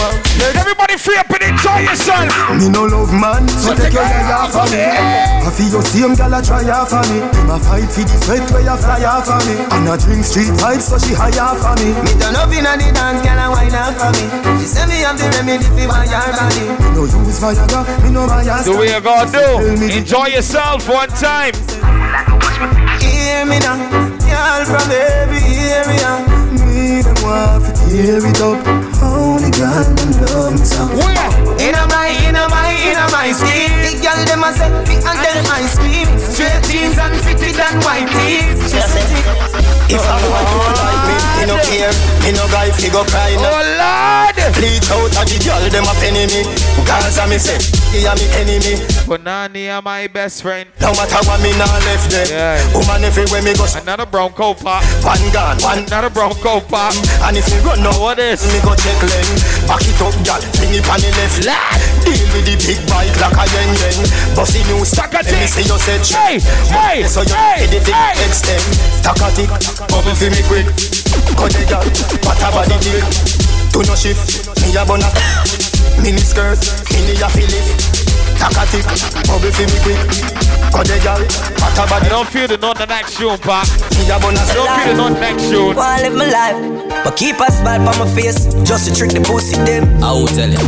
[0.56, 2.26] Everybody free up and enjoy yourself.
[2.58, 4.80] Me no love man, so take your eye off of me.
[4.80, 7.20] I feel your same gal a try off of me.
[7.20, 9.54] Him a fight for the sweat where you fly off of me.
[9.58, 11.94] And I drink street vibes so she high off of me.
[12.02, 14.24] Me turn up inna the dance, girl and wine up for me.
[14.60, 16.66] She say me have the remedy for my your body.
[16.70, 18.64] Me no use Viagra, me no Viagra.
[18.64, 19.86] Do what you gotta do.
[19.86, 21.54] Enjoy yourself one time.
[23.00, 23.78] Hear me now,
[24.24, 26.12] girl from every area.
[26.90, 28.66] Me them want to tear it up.
[28.98, 30.90] Only God them love me so.
[31.62, 33.70] Inna my, inna my, inna my skin.
[33.86, 36.10] The girl them a say, fit and tell my scream.
[36.18, 38.74] Straight jeans and fitted and white tees.
[38.74, 39.06] Say,
[39.86, 40.99] If I want you
[41.40, 41.92] me no care.
[42.20, 43.42] Me no guy fi go cry Oh.
[43.42, 44.36] Lord.
[44.56, 46.44] Bleach out of the girl them a penny me.
[46.84, 47.56] Gaza me say,
[47.94, 48.82] he a me enemy.
[49.08, 50.68] Punani are my best friend.
[50.80, 52.26] No matter what me nah left them.
[52.28, 52.60] Yeah.
[52.76, 54.84] Woman everywhere me go, Another brown coat pop.
[55.02, 56.92] one gone, one Another brown coat pop.
[57.24, 58.44] And if me run now, What is?
[58.52, 59.38] me go check lane.
[59.66, 61.10] Back it up, gal, bring it on the
[61.46, 61.80] left.
[62.04, 63.98] Deal with the big bike like a yen yen.
[64.34, 66.36] Bossy new stack a Let me see you said Hey,
[66.68, 68.24] hey, So you hey, hey.
[68.26, 68.62] extend.
[69.00, 69.50] Stack a tick,
[69.88, 70.99] bubble for me quick.
[71.36, 71.84] Cut the gal,
[72.24, 73.04] what body tick.
[73.72, 75.08] Do no shift, me a bun a
[76.02, 76.58] Mini skirt,
[76.92, 77.99] mini a Philip
[78.40, 78.88] Takatic,
[79.28, 80.00] bubble fi me quick
[80.72, 81.20] Got the girl,
[81.60, 83.68] hot a body Don't feel the not the next tune, pop
[84.00, 87.16] Me a bun a Don't feel the not next tune Wanna live my life, but
[87.16, 89.88] keep a smile on my face just to trick the pussy them.
[90.02, 90.60] I will tell you.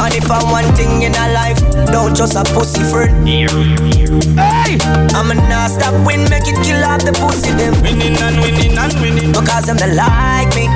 [0.00, 1.60] And if I want thing in a life,
[1.92, 3.28] don't just a pussy friend.
[3.28, 4.78] Hey,
[5.14, 7.74] I'ma not stop win, make it kill off the pussy them.
[7.82, 9.32] Winning and winning and winning.
[9.32, 10.66] Because them they like me.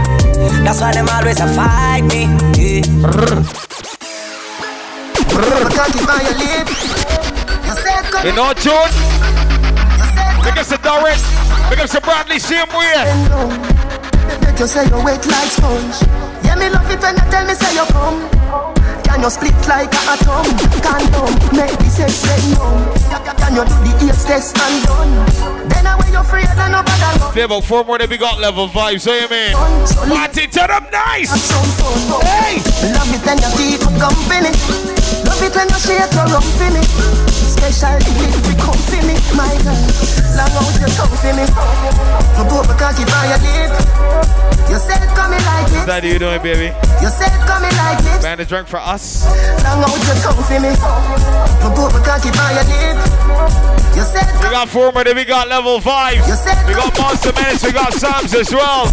[0.62, 2.29] That's why them always a fight me.
[2.55, 4.05] Yeah.
[8.24, 8.89] You know, tune?
[10.43, 11.22] Pick up some Doris.
[11.68, 13.05] Pick up some Bradley, same way.
[14.41, 16.01] Make you say you wet like sponge.
[16.43, 18.24] Yeah, me love it when you tell me say you come.
[19.05, 20.45] Can you split like a atom?
[20.80, 22.89] Can't Condom, make the sex get numb.
[23.37, 25.68] Can you do the AIDS test and done?
[25.68, 27.32] Then I way you free and nobody love.
[27.32, 29.03] Play about four more that we got level five.
[29.03, 29.53] So you mean?
[29.53, 31.30] Party turn up nice.
[32.24, 32.59] Hey,
[32.97, 35.26] love it when your teeth company.
[35.37, 36.80] Love it when you shake your rump for me.
[37.28, 39.76] Special delivery come for me, my girl.
[40.32, 41.45] Long out your tongue for me.
[41.45, 43.68] My boat because it by your lip.
[44.72, 46.05] You said coming like it.
[46.09, 46.72] You doing, baby?
[47.05, 48.22] You said coming like it.
[48.22, 49.28] Man, a drink for us.
[49.61, 50.72] Long out your tongue for me.
[50.72, 52.57] My boat because it by.
[53.93, 56.16] You said We got four more that we got level five.
[56.66, 58.89] We got Monster Menace, we got Psalms as well.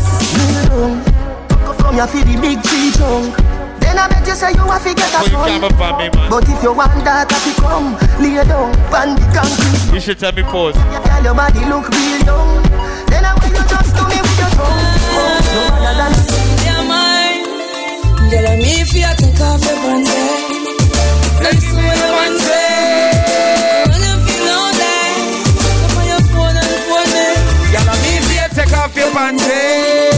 [1.79, 3.52] from your feet big tree trunk.
[3.93, 5.61] Then I bet you say you have to get a you son.
[5.61, 6.09] can't find.
[6.25, 9.93] But if you want that, I to come, lay down, pan the concrete.
[9.93, 10.73] You should tell me pause.
[10.73, 12.57] Girl, your body look real young.
[13.13, 14.81] Then I will you just do me with your tongue.
[15.53, 16.09] No other than
[16.65, 18.33] Yeah, mine.
[18.33, 20.09] Girl, I'm me if you take off your pants.
[21.37, 23.93] Let's see what you want to say.
[23.93, 25.05] When you feel lonely,
[25.53, 27.29] come on your phone and phone me.
[27.77, 30.12] Girl, I'm if you take off your pants.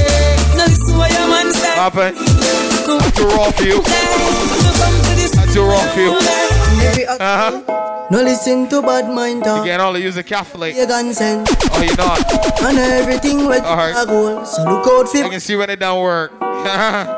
[1.76, 2.16] Now listen what your man say.
[2.16, 2.18] What happened?
[2.18, 3.82] That's too raw for you.
[5.36, 7.08] That's too raw for you.
[7.20, 8.08] Uh-huh.
[8.12, 9.66] No listen to bad mind You talk.
[9.66, 10.76] can only use a Catholic.
[10.76, 11.48] You consent.
[11.72, 12.22] Oh, you're not.
[12.64, 13.96] And everything with Alright.
[13.98, 14.46] a goal.
[14.46, 16.32] So look out for I can see when it don't work.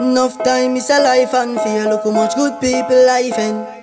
[0.02, 1.86] Enough time is a life and fear.
[1.90, 3.77] Look how much good people life in.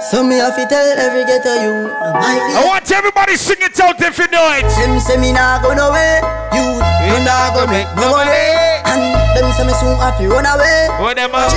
[0.00, 1.92] So me have to tell every ghetto you.
[1.92, 4.64] I want everybody sing it out if you know it.
[4.80, 6.24] Them say me nah go nowhere.
[6.56, 6.64] You,
[7.04, 8.48] you nah go make no money.
[8.88, 10.88] And them say me soon have to run away.
[11.04, 11.52] When them uh,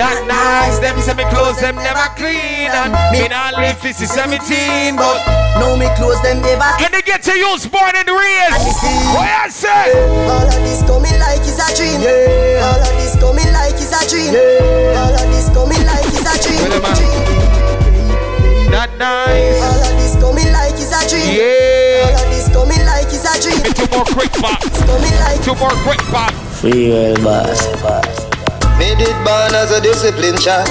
[0.00, 4.96] not nice, them say me clothes them never clean and me not live 50 17,
[4.96, 5.20] but
[5.60, 6.72] no me close them ever.
[6.80, 8.56] And they get to use born and raised.
[9.12, 9.92] What I say?
[10.32, 12.00] All of this coming like it's a dream.
[12.00, 12.64] Yeah.
[12.64, 14.32] All of this coming like it's a dream.
[14.32, 15.04] Yeah.
[15.04, 15.84] All of this coming
[16.78, 18.70] like it's a dream.
[18.70, 19.58] Not nice.
[19.66, 21.34] All of this coming like it's a dream.
[21.34, 22.06] Yeah.
[22.06, 23.62] All of this coming like it's a dream.
[23.74, 24.60] Two more quick pop.
[24.86, 26.32] Coming like Two more quick pop.
[26.62, 27.66] Free real boss.
[28.78, 30.68] Me did born as a discipline child.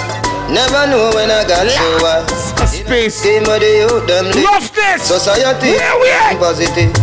[0.50, 2.26] Never know when I got so what.
[2.70, 3.22] Space.
[3.22, 4.26] Game of the youth, them.
[4.44, 5.04] Love this.
[5.06, 6.34] Society, Yeah, we are.
[6.40, 6.94] positive.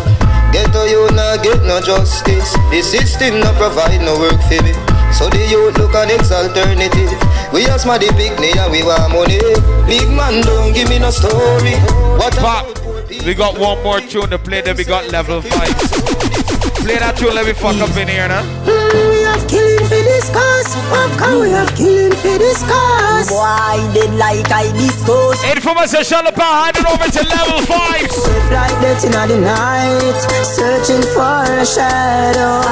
[0.52, 2.54] Get to you not get no justice.
[2.70, 4.72] The system no provide no work for me.
[5.16, 7.08] So the youth look an next alternative.
[7.50, 9.40] We ask my the picnic and we want money.
[9.88, 11.72] Big man don't give me no story.
[12.20, 12.85] What Pop.
[13.08, 15.74] We got one more tune to play, then we got level five.
[16.82, 18.42] Play that tune, let me fuck up in here, now.
[18.66, 20.70] We have killing for this cause.
[20.90, 23.30] Popcorn, we have killing for this cause.
[23.30, 25.38] Boy, dead like I discuss.
[25.46, 28.10] Information shall power hand it over to level five.
[28.10, 32.62] Swift like death in the night, searching for a shadow.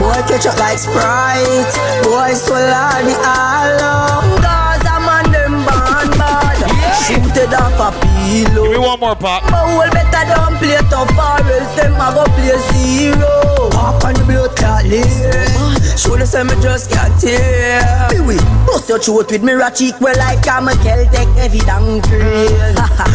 [0.00, 1.72] Boy, catch up like Sprite.
[2.04, 4.20] Boy, swallow the hollow.
[4.40, 6.60] Cause I'm on them band bad.
[7.04, 8.64] Shooted off a pillow.
[8.64, 9.42] Give me one more pop.
[9.44, 13.68] But whole better don't play tough or else them a go play zero.
[13.76, 15.24] Walk on the blood clot list.
[15.24, 15.98] Mm.
[15.98, 18.08] Show the say me just can't tear.
[18.10, 21.60] Me we bust your throat with me rat cheek well like I'm a Celtic heavy
[21.60, 22.74] down trail.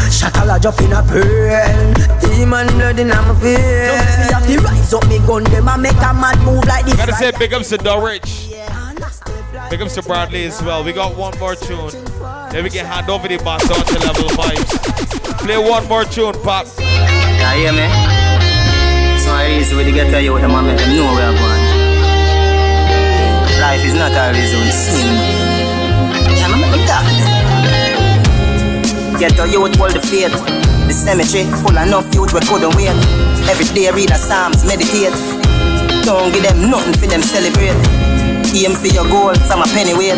[0.09, 1.93] Shot a lodge up in a pearl.
[2.21, 3.59] Demon blood in my vein.
[3.59, 6.95] Me have to rise up me gun them and make a mad move like this.
[6.95, 8.49] Gotta say big ups to the rich.
[9.69, 10.83] Big ups to Bradley as well.
[10.83, 11.91] We got one more tune.
[12.51, 14.57] Then we can hand over the box on to level five.
[15.45, 16.65] Play one more tune, pop.
[16.79, 17.85] Yeah, hear me?
[19.21, 21.29] So I easy with the get to you with them and make them know where
[21.29, 21.63] I'm going.
[23.61, 24.65] Life is not always on.
[26.33, 27.05] Yeah, I'm make them talk.
[29.19, 30.33] Get to you with all the faith.
[30.89, 32.97] The cemetery full of enough youth we couldn't wait.
[33.45, 35.13] Every day read the psalms, meditate.
[36.01, 37.77] Don't give them nothing for them celebrate.
[38.57, 40.17] Aim for your goal from a penny weight.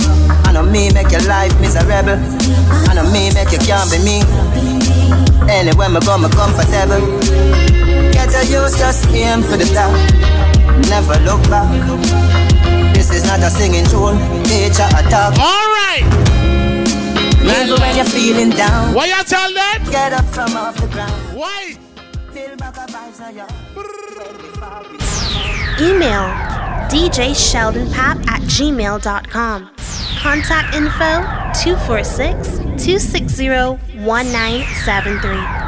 [0.51, 2.19] I know me make your life miserable.
[2.19, 4.19] I know me make you can't be me.
[5.47, 6.99] Anywhere me go, me comfortable.
[8.11, 9.95] Get a use, just aim for the top.
[10.91, 11.71] Never look back.
[12.93, 14.19] This is not a singing tune.
[14.51, 15.39] Nature attack.
[15.39, 16.03] All right.
[17.39, 18.93] Even when you're feeling down.
[18.93, 19.89] Why you tell them?
[19.89, 21.13] Get up from off the ground.
[21.33, 21.77] Why?
[25.79, 26.27] Email
[26.91, 29.71] DJ Sheldon Pap at gmail.com.
[30.21, 31.23] Contact info
[31.63, 35.60] 246 260 1973.